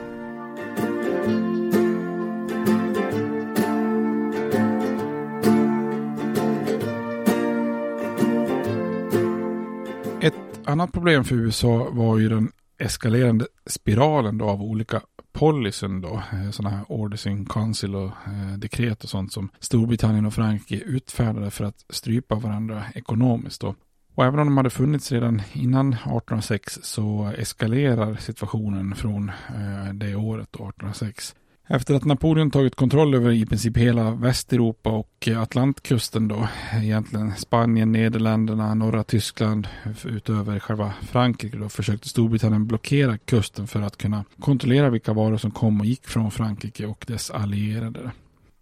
Ett 10.21 10.35
annat 10.65 10.93
problem 10.93 11.25
för 11.25 11.35
USA 11.35 11.89
var 11.91 12.19
ju 12.19 12.29
den 12.29 12.53
eskalerande 12.79 13.47
spiralen 13.67 14.39
då 14.39 14.45
av 14.45 14.63
olika 14.63 15.03
policyn 15.33 16.01
då, 16.01 16.23
eh, 16.33 16.51
sådana 16.51 16.77
här 16.77 16.93
orders 16.93 17.27
in 17.27 17.47
council 17.47 17.95
och 17.95 18.07
eh, 18.07 18.59
dekret 18.59 19.05
och 19.05 19.11
sånt 19.11 19.33
som 19.33 19.49
Storbritannien 19.61 20.27
och 20.27 20.35
Frankrike 20.35 20.85
utfärdade 20.85 21.51
för 21.51 21.65
att 21.65 21.85
strypa 21.89 22.35
varandra 22.35 22.85
ekonomiskt 22.95 23.61
då. 23.61 23.75
Och 24.14 24.24
även 24.24 24.40
om 24.40 24.46
de 24.46 24.57
hade 24.57 24.70
funnits 24.70 25.12
redan 25.12 25.42
innan 25.53 25.92
1806 25.92 26.79
så 26.83 27.33
eskalerar 27.38 28.16
situationen 28.16 28.94
från 28.94 29.29
eh, 29.29 29.94
det 29.94 30.14
året, 30.14 30.48
1806. 30.48 31.35
Efter 31.68 31.94
att 31.94 32.05
Napoleon 32.05 32.50
tagit 32.50 32.74
kontroll 32.74 33.14
över 33.14 33.33
i 33.33 33.46
princip 33.46 33.77
hela 33.77 34.11
Västeuropa 34.11 34.90
och 34.90 35.29
Atlantkusten 35.37 36.29
då, 36.29 36.48
egentligen 36.72 37.33
Spanien, 37.37 37.92
Nederländerna, 37.92 38.74
norra 38.74 39.05
Tyskland, 39.05 39.68
utöver 40.05 40.59
själva 40.59 40.92
Frankrike 41.03 41.57
då, 41.57 41.68
försökte 41.68 42.09
Storbritannien 42.09 42.66
blockera 42.66 43.18
kusten 43.18 43.66
för 43.66 43.83
att 43.83 43.96
kunna 43.96 44.24
kontrollera 44.40 44.90
vilka 44.90 45.12
varor 45.12 45.37
som 45.37 45.50
kom 45.50 45.81
och 45.81 45.87
gick 45.87 46.07
från 46.07 46.31
Frankrike 46.31 46.87
och 46.87 47.05
dess 47.09 47.31
allierade. 47.31 48.11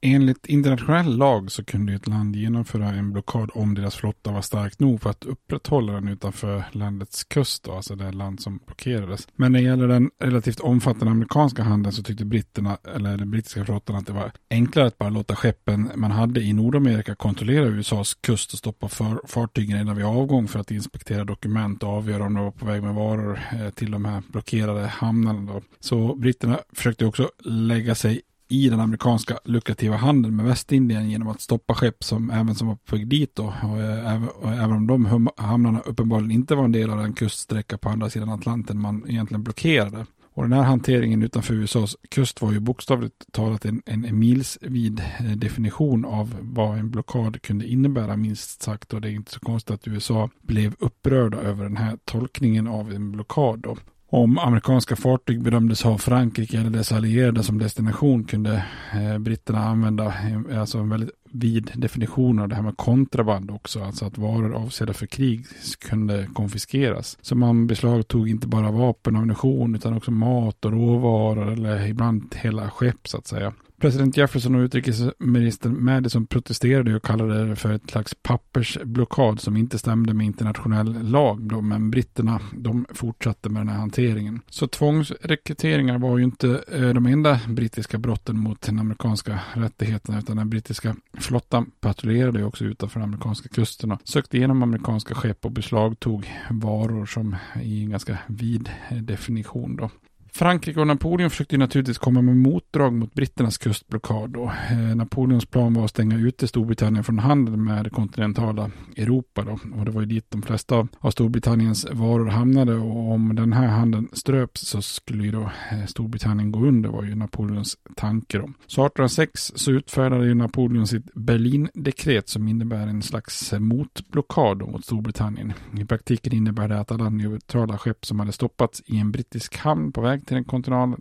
Enligt 0.04 0.46
internationell 0.46 1.16
lag 1.16 1.52
så 1.52 1.64
kunde 1.64 1.94
ett 1.94 2.06
land 2.06 2.36
genomföra 2.36 2.88
en 2.88 3.12
blockad 3.12 3.50
om 3.54 3.74
deras 3.74 3.94
flotta 3.94 4.32
var 4.32 4.42
stark 4.42 4.78
nog 4.78 5.00
för 5.02 5.10
att 5.10 5.24
upprätthålla 5.24 5.92
den 5.92 6.08
utanför 6.08 6.64
landets 6.72 7.24
kust, 7.24 7.64
då, 7.64 7.72
alltså 7.72 7.94
det 7.96 8.12
land 8.12 8.40
som 8.40 8.60
blockerades. 8.66 9.28
Men 9.36 9.52
när 9.52 9.58
det 9.58 9.64
gäller 9.64 9.88
den 9.88 10.10
relativt 10.18 10.60
omfattande 10.60 11.10
amerikanska 11.10 11.62
handeln 11.62 11.92
så 11.92 12.02
tyckte 12.02 12.24
britterna, 12.24 12.78
eller 12.94 13.16
den 13.16 13.30
brittiska 13.30 13.64
flottan 13.64 13.96
att 13.96 14.06
det 14.06 14.12
var 14.12 14.32
enklare 14.50 14.86
att 14.86 14.98
bara 14.98 15.10
låta 15.10 15.36
skeppen 15.36 15.90
man 15.94 16.10
hade 16.10 16.40
i 16.40 16.52
Nordamerika 16.52 17.14
kontrollera 17.14 17.66
USAs 17.66 18.14
kust 18.14 18.52
och 18.52 18.58
stoppa 18.58 18.88
för, 18.88 19.20
fartygen 19.26 19.78
redan 19.78 19.96
vid 19.96 20.06
avgång 20.06 20.48
för 20.48 20.58
att 20.60 20.70
inspektera 20.70 21.24
dokument 21.24 21.82
och 21.82 21.88
avgöra 21.88 22.24
om 22.24 22.34
de 22.34 22.44
var 22.44 22.50
på 22.50 22.66
väg 22.66 22.82
med 22.82 22.94
varor 22.94 23.40
eh, 23.52 23.70
till 23.70 23.90
de 23.90 24.04
här 24.04 24.22
blockerade 24.28 24.86
hamnarna. 24.86 25.52
Då. 25.52 25.62
Så 25.80 26.14
britterna 26.14 26.60
försökte 26.72 27.06
också 27.06 27.30
lägga 27.44 27.94
sig 27.94 28.22
i 28.52 28.68
den 28.68 28.80
amerikanska 28.80 29.38
lukrativa 29.44 29.96
handeln 29.96 30.36
med 30.36 30.46
Västindien 30.46 31.10
genom 31.10 31.28
att 31.28 31.40
stoppa 31.40 31.74
skepp 31.74 32.04
som 32.04 32.30
även 32.30 32.54
som 32.54 32.68
var 32.68 32.76
på 32.76 32.96
väg 32.96 33.08
dit 33.08 33.36
då. 33.36 33.54
Och, 33.62 33.80
eh, 33.80 34.24
och, 34.24 34.44
och, 34.44 34.52
även 34.52 34.72
om 34.72 34.86
de 34.86 35.28
hamnarna 35.36 35.80
uppenbarligen 35.80 36.30
inte 36.30 36.54
var 36.54 36.64
en 36.64 36.72
del 36.72 36.90
av 36.90 36.98
den 36.98 37.12
kuststräcka 37.12 37.78
på 37.78 37.88
andra 37.88 38.10
sidan 38.10 38.28
Atlanten 38.28 38.80
man 38.80 39.04
egentligen 39.08 39.42
blockerade. 39.42 40.06
Och 40.34 40.42
den 40.42 40.52
här 40.52 40.62
hanteringen 40.62 41.22
utanför 41.22 41.54
USAs 41.54 41.96
kust 42.08 42.42
var 42.42 42.52
ju 42.52 42.60
bokstavligt 42.60 43.32
talat 43.32 43.64
en, 43.64 43.82
en 43.86 44.18
milsvid 44.18 45.02
eh, 45.20 45.26
definition 45.26 46.04
av 46.04 46.36
vad 46.40 46.78
en 46.78 46.90
blockad 46.90 47.42
kunde 47.42 47.66
innebära 47.66 48.16
minst 48.16 48.62
sagt. 48.62 48.92
Och 48.92 49.00
det 49.00 49.08
är 49.08 49.12
inte 49.12 49.32
så 49.32 49.40
konstigt 49.40 49.74
att 49.74 49.88
USA 49.88 50.30
blev 50.42 50.74
upprörda 50.78 51.38
över 51.38 51.64
den 51.64 51.76
här 51.76 51.98
tolkningen 52.04 52.66
av 52.66 52.92
en 52.92 53.12
blockad. 53.12 53.60
Då. 53.60 53.76
Om 54.14 54.38
amerikanska 54.38 54.96
fartyg 54.96 55.42
bedömdes 55.42 55.82
ha 55.82 55.98
Frankrike 55.98 56.58
eller 56.58 56.70
dess 56.70 56.92
allierade 56.92 57.42
som 57.42 57.58
destination 57.58 58.24
kunde 58.24 58.64
eh, 58.94 59.18
britterna 59.18 59.64
använda 59.64 60.06
eh, 60.06 60.60
alltså 60.60 60.78
en 60.78 60.88
väldigt 60.88 61.10
vid 61.32 61.70
definition 61.74 62.38
av 62.38 62.48
det 62.48 62.54
här 62.54 62.62
med 62.62 62.76
kontraband 62.76 63.50
också, 63.50 63.84
alltså 63.84 64.04
att 64.04 64.18
varor 64.18 64.54
avsedda 64.54 64.92
för 64.92 65.06
krig 65.06 65.46
kunde 65.78 66.28
konfiskeras. 66.34 67.18
Så 67.22 67.34
man 67.34 67.66
beslagtog 67.66 68.28
inte 68.28 68.46
bara 68.46 68.70
vapen 68.70 69.14
och 69.16 69.22
ammunition 69.22 69.74
utan 69.74 69.96
också 69.96 70.10
mat 70.10 70.64
och 70.64 70.72
råvaror 70.72 71.52
eller 71.52 71.86
ibland 71.86 72.34
hela 72.34 72.70
skepp 72.70 73.08
så 73.08 73.18
att 73.18 73.26
säga. 73.26 73.52
President 73.82 74.16
Jefferson 74.16 74.54
och 74.54 74.60
utrikesminister 74.60 75.70
Madison 75.70 76.26
protesterade 76.26 76.96
och 76.96 77.02
kallade 77.02 77.48
det 77.48 77.56
för 77.56 77.72
ett 77.72 77.90
slags 77.90 78.14
pappersblockad 78.22 79.40
som 79.40 79.56
inte 79.56 79.78
stämde 79.78 80.14
med 80.14 80.26
internationell 80.26 81.10
lag. 81.10 81.40
Då, 81.42 81.60
men 81.60 81.90
britterna 81.90 82.40
de 82.52 82.86
fortsatte 82.94 83.48
med 83.48 83.60
den 83.60 83.68
här 83.68 83.78
hanteringen. 83.78 84.40
Så 84.50 84.66
tvångsrekryteringar 84.66 85.98
var 85.98 86.18
ju 86.18 86.24
inte 86.24 86.62
eh, 86.72 86.88
de 86.88 87.06
enda 87.06 87.40
brittiska 87.48 87.98
brotten 87.98 88.38
mot 88.38 88.60
den 88.60 88.78
amerikanska 88.78 89.40
rättigheterna 89.54 90.18
utan 90.18 90.36
den 90.36 90.50
brittiska 90.50 90.96
flottan 91.18 91.70
patrullerade 91.80 92.38
ju 92.38 92.44
också 92.44 92.64
utanför 92.64 93.00
de 93.00 93.04
amerikanska 93.04 93.48
kusterna. 93.48 93.98
Sökte 94.04 94.36
igenom 94.36 94.62
amerikanska 94.62 95.14
skepp 95.14 95.44
och 95.44 95.52
beslagtog 95.52 96.32
varor 96.50 97.06
som 97.06 97.36
i 97.62 97.82
en 97.82 97.90
ganska 97.90 98.18
vid 98.26 98.70
definition 98.90 99.76
då. 99.76 99.90
Frankrike 100.34 100.80
och 100.80 100.86
Napoleon 100.86 101.30
försökte 101.30 101.56
naturligtvis 101.56 101.98
komma 101.98 102.22
med 102.22 102.36
motdrag 102.36 102.92
mot 102.92 103.14
britternas 103.14 103.58
kustblockad. 103.58 104.30
Då. 104.30 104.52
Eh, 104.70 104.96
Napoleons 104.96 105.46
plan 105.46 105.74
var 105.74 105.84
att 105.84 105.90
stänga 105.90 106.16
ute 106.16 106.48
Storbritannien 106.48 107.04
från 107.04 107.18
handel 107.18 107.56
med 107.56 107.84
det 107.84 107.90
kontinentala 107.90 108.70
Europa. 108.96 109.44
Då. 109.44 109.58
Och 109.78 109.84
det 109.84 109.90
var 109.90 110.00
ju 110.00 110.06
dit 110.06 110.30
de 110.30 110.42
flesta 110.42 110.88
av 110.98 111.10
Storbritanniens 111.10 111.86
varor 111.92 112.26
hamnade. 112.26 112.74
Och 112.74 113.12
om 113.12 113.34
den 113.34 113.52
här 113.52 113.66
handeln 113.66 114.08
ströps 114.12 114.60
så 114.60 114.82
skulle 114.82 115.24
ju 115.24 115.30
då 115.30 115.50
eh, 115.70 115.86
Storbritannien 115.86 116.52
gå 116.52 116.60
under 116.60 116.88
var 116.88 117.02
ju 117.02 117.14
Napoleons 117.14 117.76
tanke. 117.96 118.38
Då. 118.38 118.44
Så 118.66 118.86
1806 118.86 119.52
så 119.54 119.70
utfärdade 119.70 120.26
ju 120.26 120.34
Napoleon 120.34 120.86
sitt 120.86 121.14
Berlin-dekret 121.14 122.28
som 122.28 122.48
innebär 122.48 122.86
en 122.86 123.02
slags 123.02 123.52
eh, 123.52 123.60
motblockad 123.60 124.62
mot 124.62 124.84
Storbritannien. 124.84 125.52
I 125.78 125.84
praktiken 125.84 126.32
innebär 126.32 126.68
det 126.68 126.80
att 126.80 126.92
alla 126.92 127.10
neutrala 127.10 127.78
skepp 127.78 128.06
som 128.06 128.20
hade 128.20 128.32
stoppats 128.32 128.82
i 128.86 128.98
en 128.98 129.12
brittisk 129.12 129.56
hamn 129.56 129.92
på 129.92 130.00
väg 130.00 130.21
till 130.26 130.34
den 130.34 130.44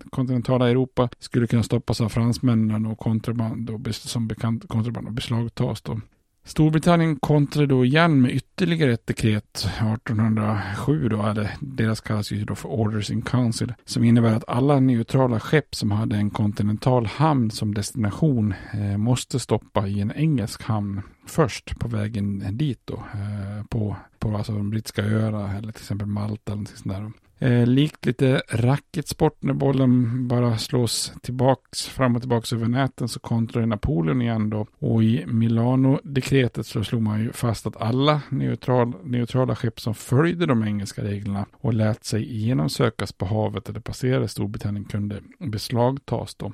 kontinentala 0.09 0.69
Europa 0.69 1.09
skulle 1.19 1.47
kunna 1.47 1.63
stoppas 1.63 2.01
av 2.01 2.09
fransmännen 2.09 2.85
och 2.85 2.97
kontraband 2.97 3.69
och 3.69 3.95
som 3.95 4.27
bekant 4.27 4.67
kontraband 4.67 5.07
och 5.07 5.13
beslagtas 5.13 5.81
då. 5.81 5.99
Storbritannien 6.43 7.15
kontrade 7.15 7.67
då 7.67 7.85
igen 7.85 8.21
med 8.21 8.31
ytterligare 8.31 8.93
ett 8.93 9.07
dekret 9.07 9.57
1807 9.57 11.09
då, 11.09 11.23
eller 11.23 11.51
deras 11.59 12.01
kallas 12.01 12.31
ju 12.31 12.45
då 12.45 12.55
för 12.55 12.69
Orders 12.69 13.11
in 13.11 13.21
Council, 13.21 13.73
som 13.85 14.03
innebär 14.03 14.33
att 14.33 14.49
alla 14.49 14.79
neutrala 14.79 15.39
skepp 15.39 15.75
som 15.75 15.91
hade 15.91 16.15
en 16.15 16.29
kontinental 16.29 17.05
hamn 17.05 17.51
som 17.51 17.73
destination 17.73 18.53
eh, 18.73 18.97
måste 18.97 19.39
stoppa 19.39 19.87
i 19.87 20.01
en 20.01 20.11
engelsk 20.11 20.63
hamn 20.63 21.01
först 21.27 21.79
på 21.79 21.87
vägen 21.87 22.57
dit 22.57 22.81
då, 22.85 22.93
eh, 22.95 23.65
på, 23.69 23.95
på 24.19 24.37
alltså 24.37 24.53
de 24.53 24.69
brittiska 24.69 25.01
öarna 25.01 25.51
eller 25.51 25.71
till 25.71 25.81
exempel 25.81 26.07
Malta 26.07 26.51
eller 26.51 26.61
något 26.61 26.69
sånt 26.69 26.95
där. 26.95 27.11
Eh, 27.41 27.67
likt 27.67 28.05
lite 28.05 28.41
racketsport 28.49 29.43
när 29.43 29.53
bollen 29.53 30.27
bara 30.27 30.57
slås 30.57 31.13
tillbaks, 31.21 31.87
fram 31.87 32.15
och 32.15 32.21
tillbaks 32.21 32.53
över 32.53 32.67
näten 32.67 33.07
så 33.07 33.19
kontrar 33.19 33.65
Napoleon 33.65 34.21
igen 34.21 34.49
då. 34.49 34.67
Och 34.79 35.03
i 35.03 35.25
Milano-dekretet 35.27 36.65
så 36.65 36.83
slog 36.83 37.01
man 37.01 37.19
ju 37.19 37.31
fast 37.31 37.67
att 37.67 37.81
alla 37.81 38.21
neutral, 38.29 38.93
neutrala 39.03 39.55
skepp 39.55 39.79
som 39.79 39.93
följde 39.93 40.45
de 40.45 40.63
engelska 40.63 41.03
reglerna 41.03 41.45
och 41.51 41.73
lät 41.73 42.03
sig 42.03 42.37
genomsökas 42.37 43.11
på 43.11 43.25
havet 43.25 43.69
eller 43.69 43.79
passerade 43.79 44.27
Storbritannien 44.27 44.85
kunde 44.85 45.21
beslagtas 45.39 46.35
då. 46.35 46.53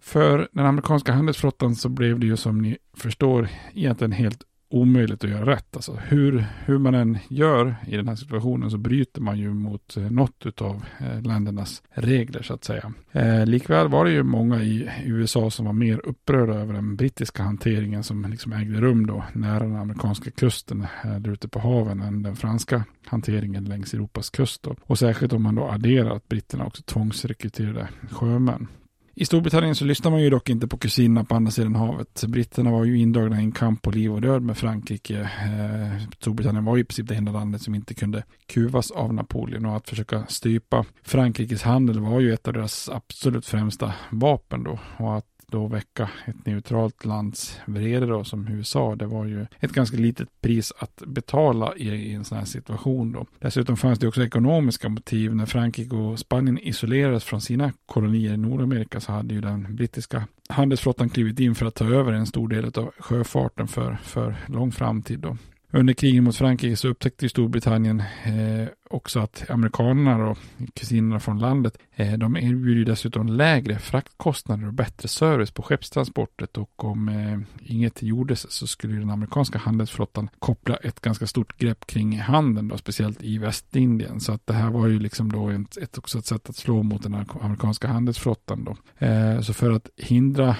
För 0.00 0.48
den 0.52 0.66
amerikanska 0.66 1.12
handelsflottan 1.12 1.74
så 1.74 1.88
blev 1.88 2.18
det 2.18 2.26
ju 2.26 2.36
som 2.36 2.62
ni 2.62 2.78
förstår 2.96 3.48
egentligen 3.74 4.12
helt 4.12 4.42
omöjligt 4.72 5.24
att 5.24 5.30
göra 5.30 5.46
rätt. 5.46 5.76
Alltså 5.76 5.92
hur, 5.92 6.44
hur 6.64 6.78
man 6.78 6.94
än 6.94 7.18
gör 7.28 7.76
i 7.86 7.96
den 7.96 8.08
här 8.08 8.16
situationen 8.16 8.70
så 8.70 8.78
bryter 8.78 9.20
man 9.20 9.38
ju 9.38 9.54
mot 9.54 9.96
eh, 9.96 10.10
något 10.10 10.62
av 10.62 10.84
eh, 10.98 11.22
ländernas 11.22 11.82
regler 11.90 12.42
så 12.42 12.54
att 12.54 12.64
säga. 12.64 12.92
Eh, 13.12 13.46
likväl 13.46 13.88
var 13.88 14.04
det 14.04 14.10
ju 14.10 14.22
många 14.22 14.62
i 14.62 14.90
USA 15.04 15.50
som 15.50 15.66
var 15.66 15.72
mer 15.72 16.06
upprörda 16.06 16.54
över 16.54 16.74
den 16.74 16.96
brittiska 16.96 17.42
hanteringen 17.42 18.02
som 18.02 18.24
liksom 18.30 18.52
ägde 18.52 18.80
rum 18.80 19.06
då 19.06 19.24
nära 19.32 19.64
den 19.64 19.76
amerikanska 19.76 20.30
kusten 20.30 20.86
eh, 21.04 21.16
där 21.16 21.32
ute 21.32 21.48
på 21.48 21.58
haven 21.58 22.00
än 22.00 22.22
den 22.22 22.36
franska 22.36 22.84
hanteringen 23.06 23.64
längs 23.64 23.94
Europas 23.94 24.30
kust. 24.30 24.62
Då. 24.62 24.76
Och 24.82 24.98
särskilt 24.98 25.32
om 25.32 25.42
man 25.42 25.54
då 25.54 25.64
adderar 25.64 26.16
att 26.16 26.28
britterna 26.28 26.66
också 26.66 26.82
tvångsrekryterade 26.82 27.88
sjömän. 28.10 28.68
I 29.14 29.24
Storbritannien 29.24 29.74
så 29.74 29.84
lyssnar 29.84 30.10
man 30.10 30.22
ju 30.22 30.30
dock 30.30 30.50
inte 30.50 30.68
på 30.68 30.78
kusinerna 30.78 31.24
på 31.24 31.34
andra 31.34 31.50
sidan 31.50 31.74
havet. 31.74 32.24
Britterna 32.28 32.70
var 32.70 32.84
ju 32.84 32.98
indragna 32.98 33.40
i 33.40 33.44
en 33.44 33.52
kamp 33.52 33.82
på 33.82 33.90
liv 33.90 34.12
och 34.12 34.20
död 34.20 34.42
med 34.42 34.58
Frankrike. 34.58 35.20
Eh, 35.20 36.06
Storbritannien 36.20 36.64
var 36.64 36.76
ju 36.76 36.82
i 36.82 36.84
princip 36.84 37.08
det 37.08 37.14
enda 37.14 37.32
landet 37.32 37.62
som 37.62 37.74
inte 37.74 37.94
kunde 37.94 38.24
kuvas 38.46 38.90
av 38.90 39.14
Napoleon 39.14 39.66
och 39.66 39.76
att 39.76 39.88
försöka 39.88 40.26
strypa 40.26 40.84
Frankrikes 41.02 41.62
handel 41.62 42.00
var 42.00 42.20
ju 42.20 42.32
ett 42.32 42.48
av 42.48 42.54
deras 42.54 42.88
absolut 42.88 43.46
främsta 43.46 43.92
vapen 44.10 44.64
då. 44.64 44.78
Och 44.96 45.16
att 45.16 45.31
då 45.52 45.66
väcka 45.66 46.10
ett 46.26 46.46
neutralt 46.46 47.04
lands 47.04 47.60
vrede 47.66 48.06
då 48.06 48.24
som 48.24 48.48
USA. 48.48 48.96
Det 48.96 49.06
var 49.06 49.24
ju 49.24 49.46
ett 49.60 49.72
ganska 49.72 49.96
litet 49.96 50.28
pris 50.40 50.72
att 50.78 51.02
betala 51.06 51.76
i, 51.76 51.88
i, 51.88 52.12
en 52.12 52.24
sån 52.24 52.38
här 52.38 52.44
situation 52.44 53.12
då. 53.12 53.26
Dessutom 53.38 53.76
fanns 53.76 53.98
det 53.98 54.08
också 54.08 54.22
ekonomiska 54.22 54.88
motiv. 54.88 55.34
När 55.34 55.46
Frankrike 55.46 55.96
och 55.96 56.18
Spanien 56.18 56.58
isolerades 56.58 57.24
från 57.24 57.40
sina 57.40 57.72
kolonier 57.86 58.34
i 58.34 58.36
Nordamerika 58.36 59.00
så 59.00 59.12
hade 59.12 59.34
ju 59.34 59.40
den 59.40 59.76
brittiska 59.76 60.26
handelsflottan 60.48 61.08
klivit 61.08 61.40
in 61.40 61.54
för 61.54 61.66
att 61.66 61.74
ta 61.74 61.84
över 61.84 62.12
en 62.12 62.26
stor 62.26 62.48
del 62.48 62.64
av 62.64 62.92
sjöfarten 62.98 63.68
för, 63.68 63.98
för 64.02 64.36
lång 64.46 64.72
framtid 64.72 65.18
då. 65.18 65.36
Under 65.74 65.94
kriget 65.94 66.22
mot 66.22 66.36
Frankrike 66.36 66.76
så 66.76 66.88
upptäckte 66.88 67.28
Storbritannien 67.28 68.00
eh, 68.00 68.68
också 68.94 69.20
att 69.20 69.50
amerikanerna 69.50 70.30
och 70.30 70.38
kusinerna 70.74 71.20
från 71.20 71.38
landet, 71.38 71.78
eh, 71.96 72.12
de 72.12 72.36
erbjuder 72.36 72.84
dessutom 72.84 73.26
lägre 73.26 73.78
fraktkostnader 73.78 74.66
och 74.66 74.74
bättre 74.74 75.08
service 75.08 75.50
på 75.50 75.62
skeppstransportet 75.62 76.58
och 76.58 76.84
om 76.84 77.08
eh, 77.08 77.38
inget 77.60 78.02
gjordes 78.02 78.50
så 78.52 78.66
skulle 78.66 78.94
den 78.94 79.10
amerikanska 79.10 79.58
handelsflottan 79.58 80.28
koppla 80.38 80.76
ett 80.76 81.00
ganska 81.00 81.26
stort 81.26 81.58
grepp 81.58 81.86
kring 81.86 82.18
handeln 82.18 82.68
då, 82.68 82.78
speciellt 82.78 83.22
i 83.22 83.38
Västindien. 83.38 84.20
Så 84.20 84.32
att 84.32 84.46
det 84.46 84.54
här 84.54 84.70
var 84.70 84.86
ju 84.86 84.98
liksom 84.98 85.32
då 85.32 85.48
ett, 85.48 85.76
ett, 85.76 85.98
också 85.98 86.18
ett 86.18 86.26
sätt 86.26 86.48
att 86.48 86.56
slå 86.56 86.82
mot 86.82 87.02
den 87.02 87.26
amerikanska 87.40 87.88
handelsflottan 87.88 88.64
då. 88.64 89.06
Eh, 89.06 89.40
så 89.40 89.54
för 89.54 89.70
att 89.70 89.88
hindra 89.96 90.56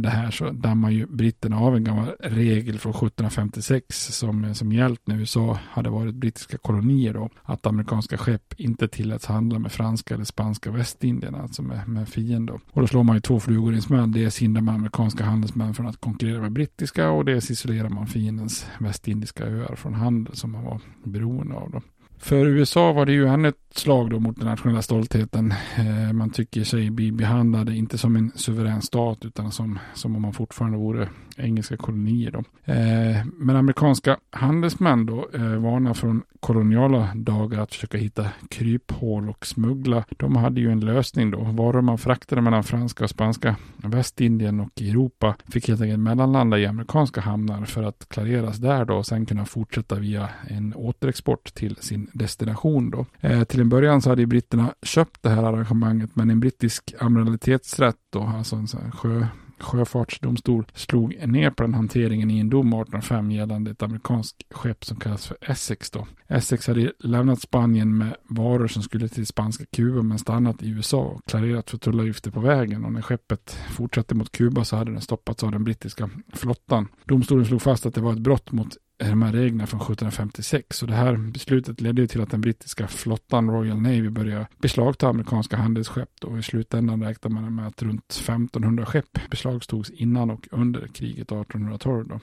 det 0.00 0.08
här 0.08 0.30
så 0.30 0.50
dammar 0.50 0.90
ju 0.90 1.06
britterna 1.06 1.58
av 1.58 1.76
en 1.76 1.84
gammal 1.84 2.06
regel 2.20 2.78
från 2.78 2.92
1756 2.92 3.96
som, 3.96 4.54
som 4.54 4.72
gällt 4.72 5.06
när 5.06 5.16
USA 5.16 5.58
hade 5.70 5.90
varit 5.90 6.14
brittiska 6.14 6.58
kolonier 6.58 7.14
då, 7.14 7.30
att 7.42 7.66
amerikanska 7.68 8.18
skepp 8.18 8.54
inte 8.56 8.88
tilläts 8.88 9.26
handla 9.26 9.58
med 9.58 9.72
franska 9.72 10.14
eller 10.14 10.24
spanska 10.24 10.70
västindierna. 10.70 11.38
alltså 11.42 11.62
med, 11.62 11.88
med 11.88 12.08
fiender. 12.08 12.60
Och 12.70 12.80
då 12.80 12.86
slår 12.86 13.04
man 13.04 13.16
ju 13.16 13.20
två 13.20 13.40
flugor 13.40 13.72
i 13.72 13.76
en 13.76 13.82
smäll. 13.82 14.12
Dels 14.12 14.38
hindrar 14.38 14.62
man 14.62 14.74
amerikanska 14.74 15.24
handelsmän 15.24 15.74
från 15.74 15.86
att 15.86 16.00
konkurrera 16.00 16.40
med 16.40 16.52
brittiska 16.52 17.10
och 17.10 17.24
dels 17.24 17.50
isolerar 17.50 17.88
man 17.88 18.06
fiendens 18.06 18.66
västindiska 18.78 19.44
öar 19.44 19.76
från 19.76 19.94
handel 19.94 20.36
som 20.36 20.52
man 20.52 20.64
var 20.64 20.80
beroende 21.04 21.54
av. 21.54 21.70
Då. 21.70 21.82
För 22.18 22.46
USA 22.46 22.92
var 22.92 23.06
det 23.06 23.12
ju 23.12 23.28
ännu 23.28 23.48
ett 23.48 23.67
slag 23.70 24.10
då 24.10 24.20
mot 24.20 24.36
den 24.36 24.48
nationella 24.48 24.82
stoltheten. 24.82 25.54
Eh, 25.76 26.12
man 26.12 26.30
tycker 26.30 26.64
sig 26.64 26.90
bli 26.90 27.12
behandlad 27.12 27.68
inte 27.68 27.98
som 27.98 28.16
en 28.16 28.32
suverän 28.34 28.82
stat 28.82 29.24
utan 29.24 29.52
som, 29.52 29.78
som 29.94 30.16
om 30.16 30.22
man 30.22 30.32
fortfarande 30.32 30.78
vore 30.78 31.08
engelska 31.36 31.76
kolonier. 31.76 32.30
Då. 32.30 32.38
Eh, 32.72 33.26
men 33.32 33.56
amerikanska 33.56 34.16
handelsmän 34.30 35.06
då 35.06 35.28
eh, 35.34 35.40
varnar 35.40 35.94
från 35.94 36.22
koloniala 36.40 37.08
dagar 37.14 37.60
att 37.60 37.74
försöka 37.74 37.98
hitta 37.98 38.26
kryphål 38.50 39.28
och 39.28 39.46
smuggla. 39.46 40.04
De 40.08 40.36
hade 40.36 40.60
ju 40.60 40.72
en 40.72 40.80
lösning 40.80 41.30
då. 41.30 41.38
Varor 41.38 41.82
man 41.82 41.98
fraktade 41.98 42.40
mellan 42.40 42.64
franska 42.64 43.04
och 43.04 43.10
spanska 43.10 43.56
Västindien 43.76 44.60
och 44.60 44.82
Europa 44.82 45.36
fick 45.52 45.68
helt 45.68 45.80
enkelt 45.80 46.00
mellanlanda 46.00 46.58
i 46.58 46.66
amerikanska 46.66 47.20
hamnar 47.20 47.64
för 47.64 47.82
att 47.82 48.06
klareras 48.08 48.56
där 48.56 48.84
då 48.84 48.94
och 48.94 49.06
sen 49.06 49.26
kunna 49.26 49.44
fortsätta 49.44 49.94
via 49.94 50.28
en 50.48 50.74
återexport 50.74 51.54
till 51.54 51.76
sin 51.76 52.10
destination 52.12 52.90
då. 52.90 53.06
Till 53.44 53.57
till 53.58 53.62
en 53.62 53.68
början 53.68 54.02
så 54.02 54.10
hade 54.10 54.22
ju 54.22 54.26
britterna 54.26 54.74
köpt 54.82 55.22
det 55.22 55.28
här 55.28 55.42
arrangemanget 55.42 56.16
men 56.16 56.30
en 56.30 56.40
brittisk 56.40 56.94
amiralitetsrätt 56.98 57.96
då, 58.10 58.20
alltså 58.20 58.56
en 58.56 58.68
sån 58.68 58.80
här 58.82 58.90
sjö 58.90 59.26
sjöfartsdomstol 59.60 60.66
slog 60.74 61.28
ner 61.28 61.50
på 61.50 61.62
den 61.62 61.74
hanteringen 61.74 62.30
i 62.30 62.38
en 62.38 62.50
dom 62.50 62.72
1805 62.72 63.30
gällande 63.30 63.70
ett 63.70 63.82
amerikanskt 63.82 64.36
skepp 64.50 64.84
som 64.84 64.96
kallas 64.96 65.26
för 65.26 65.36
Essex. 65.40 65.90
Då. 65.90 66.06
Essex 66.28 66.66
hade 66.66 66.92
lämnat 66.98 67.40
Spanien 67.40 67.98
med 67.98 68.16
varor 68.28 68.66
som 68.66 68.82
skulle 68.82 69.08
till 69.08 69.26
spanska 69.26 69.64
Kuba 69.72 70.02
men 70.02 70.18
stannat 70.18 70.62
i 70.62 70.68
USA 70.68 71.00
och 71.00 71.20
klarerat 71.26 71.70
för 71.70 71.78
tullavgifter 71.78 72.30
på 72.30 72.40
vägen 72.40 72.84
och 72.84 72.92
när 72.92 73.02
skeppet 73.02 73.58
fortsatte 73.70 74.14
mot 74.14 74.32
Kuba 74.32 74.64
så 74.64 74.76
hade 74.76 74.92
den 74.92 75.00
stoppats 75.00 75.44
av 75.44 75.52
den 75.52 75.64
brittiska 75.64 76.10
flottan. 76.32 76.88
Domstolen 77.04 77.44
slog 77.44 77.62
fast 77.62 77.86
att 77.86 77.94
det 77.94 78.00
var 78.00 78.12
ett 78.12 78.18
brott 78.18 78.52
mot 78.52 78.76
de 78.98 79.22
här 79.22 79.32
reglerna 79.32 79.66
från 79.66 79.80
1756. 79.80 80.82
Och 80.82 80.88
det 80.88 80.94
här 80.94 81.16
beslutet 81.16 81.80
ledde 81.80 82.06
till 82.06 82.20
att 82.20 82.30
den 82.30 82.40
brittiska 82.40 82.88
flottan 82.88 83.50
Royal 83.50 83.80
Navy 83.80 84.08
började 84.08 84.46
beslagta 84.58 85.08
amerikanska 85.08 85.56
handelsskepp. 85.56 86.24
Och 86.24 86.38
i 86.38 86.42
slutändan 86.42 87.02
räknar 87.02 87.30
man 87.30 87.54
med 87.54 87.66
att 87.66 87.82
runt 87.82 88.12
1500 88.12 88.86
skepp 88.86 89.30
beslagtogs 89.30 89.90
innan 89.90 90.30
och 90.30 90.48
under 90.50 90.86
kriget 90.86 91.32
1812. 91.32 92.08
Då. 92.08 92.20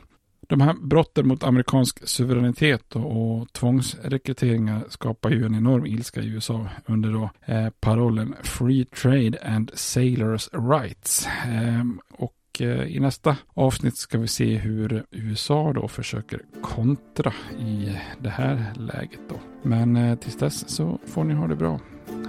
De 0.47 0.61
här 0.61 0.73
brotten 0.73 1.27
mot 1.27 1.43
amerikansk 1.43 2.07
suveränitet 2.07 2.95
och, 2.95 3.39
och 3.39 3.53
tvångsrekryteringar 3.53 4.85
skapar 4.89 5.29
ju 5.29 5.45
en 5.45 5.55
enorm 5.55 5.85
ilska 5.85 6.21
i 6.21 6.27
USA 6.27 6.67
under 6.85 7.11
då, 7.11 7.29
eh, 7.45 7.69
parollen 7.69 8.35
Free 8.43 8.85
Trade 8.85 9.37
and 9.45 9.71
Sailors 9.73 10.49
Rights. 10.53 11.27
Eh, 11.45 11.83
och 12.11 12.33
Eh, 12.61 12.95
i 12.95 12.99
nästa 12.99 13.37
avsnitt 13.53 13.97
ska 13.97 14.17
vi 14.17 14.27
se 14.27 14.57
hur 14.57 15.03
USA 15.11 15.73
då 15.73 15.87
försöker 15.87 16.41
kontra 16.61 17.33
i 17.59 17.97
det 18.19 18.29
här 18.29 18.73
läget 18.75 19.19
då. 19.29 19.35
Men 19.61 19.95
eh, 19.95 20.15
tills 20.17 20.37
dess 20.37 20.69
så 20.69 20.99
får 21.05 21.23
ni 21.23 21.33
ha 21.33 21.47
det 21.47 21.55
bra. 21.55 21.79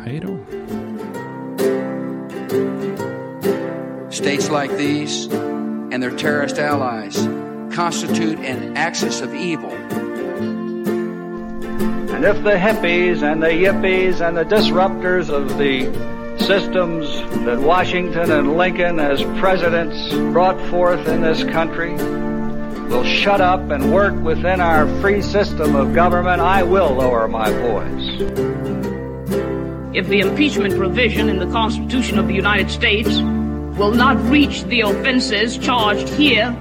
Hej 0.05 0.23
då! 0.27 0.39
States 4.11 4.51
like 4.51 4.77
these 4.77 5.37
and 5.93 6.03
their 6.03 6.19
terrorist 6.19 6.59
allies 6.59 7.29
constitute 7.77 8.39
an 8.39 8.77
axis 8.77 9.23
of 9.23 9.35
evil. 9.35 9.73
And 12.15 12.25
if 12.25 12.43
the 12.45 12.57
hippies 12.57 13.23
and 13.23 13.43
the 13.43 13.51
yippies 13.51 14.21
and 14.21 14.37
the 14.37 14.45
disruptors 14.45 15.29
of 15.29 15.59
the 15.59 15.87
systems 16.39 17.09
that 17.45 17.59
Washington 17.59 18.31
and 18.31 18.57
Lincoln, 18.57 19.01
as 19.01 19.23
presidents, 19.39 20.13
brought 20.33 20.61
forth 20.71 21.09
in 21.09 21.21
this 21.21 21.43
country 21.45 21.95
will 22.89 23.05
shut 23.05 23.41
up 23.41 23.71
and 23.71 23.93
work 23.93 24.15
within 24.23 24.61
our 24.61 24.87
free 25.01 25.23
system 25.23 25.75
of 25.75 25.95
government, 25.95 26.41
I 26.41 26.63
will 26.63 26.95
lower 26.95 27.27
my 27.27 27.51
voice. 27.51 28.21
If 29.95 30.07
the 30.09 30.21
impeachment 30.21 30.77
provision 30.77 31.29
in 31.29 31.39
the 31.39 31.47
Constitution 31.47 32.19
of 32.19 32.29
the 32.29 32.35
United 32.35 32.71
States 32.71 33.09
will 33.79 33.93
not 33.93 34.17
reach 34.31 34.63
the 34.65 34.83
offenses 34.83 35.59
charged 35.59 36.09
here, 36.11 36.55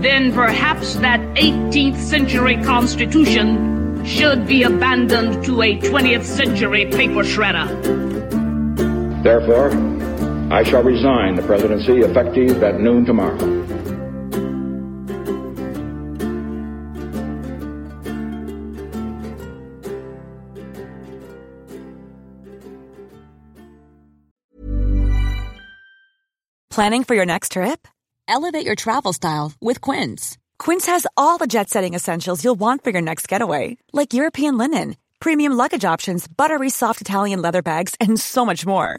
then 0.00 0.32
perhaps 0.32 0.96
that 0.96 1.20
18th 1.36 1.96
century 1.96 2.56
Constitution 2.64 4.04
should 4.04 4.46
be 4.46 4.64
abandoned 4.64 5.44
to 5.44 5.62
a 5.62 5.78
20th 5.78 6.24
century 6.24 6.86
paper 6.86 7.22
shredder. 7.22 8.41
Therefore, 9.22 9.70
I 10.52 10.64
shall 10.64 10.82
resign 10.82 11.36
the 11.36 11.42
presidency 11.42 12.00
effective 12.00 12.60
at 12.64 12.80
noon 12.80 13.04
tomorrow. 13.04 13.38
Planning 26.70 27.04
for 27.04 27.14
your 27.14 27.26
next 27.26 27.52
trip? 27.52 27.86
Elevate 28.26 28.66
your 28.66 28.74
travel 28.74 29.12
style 29.12 29.52
with 29.60 29.80
Quince. 29.80 30.36
Quince 30.58 30.86
has 30.86 31.06
all 31.16 31.38
the 31.38 31.46
jet 31.46 31.70
setting 31.70 31.94
essentials 31.94 32.42
you'll 32.42 32.56
want 32.56 32.82
for 32.82 32.90
your 32.90 33.02
next 33.02 33.28
getaway, 33.28 33.76
like 33.92 34.14
European 34.14 34.58
linen, 34.58 34.96
premium 35.20 35.52
luggage 35.52 35.84
options, 35.84 36.26
buttery 36.26 36.70
soft 36.70 37.00
Italian 37.00 37.40
leather 37.40 37.62
bags, 37.62 37.94
and 38.00 38.18
so 38.18 38.44
much 38.44 38.66
more 38.66 38.98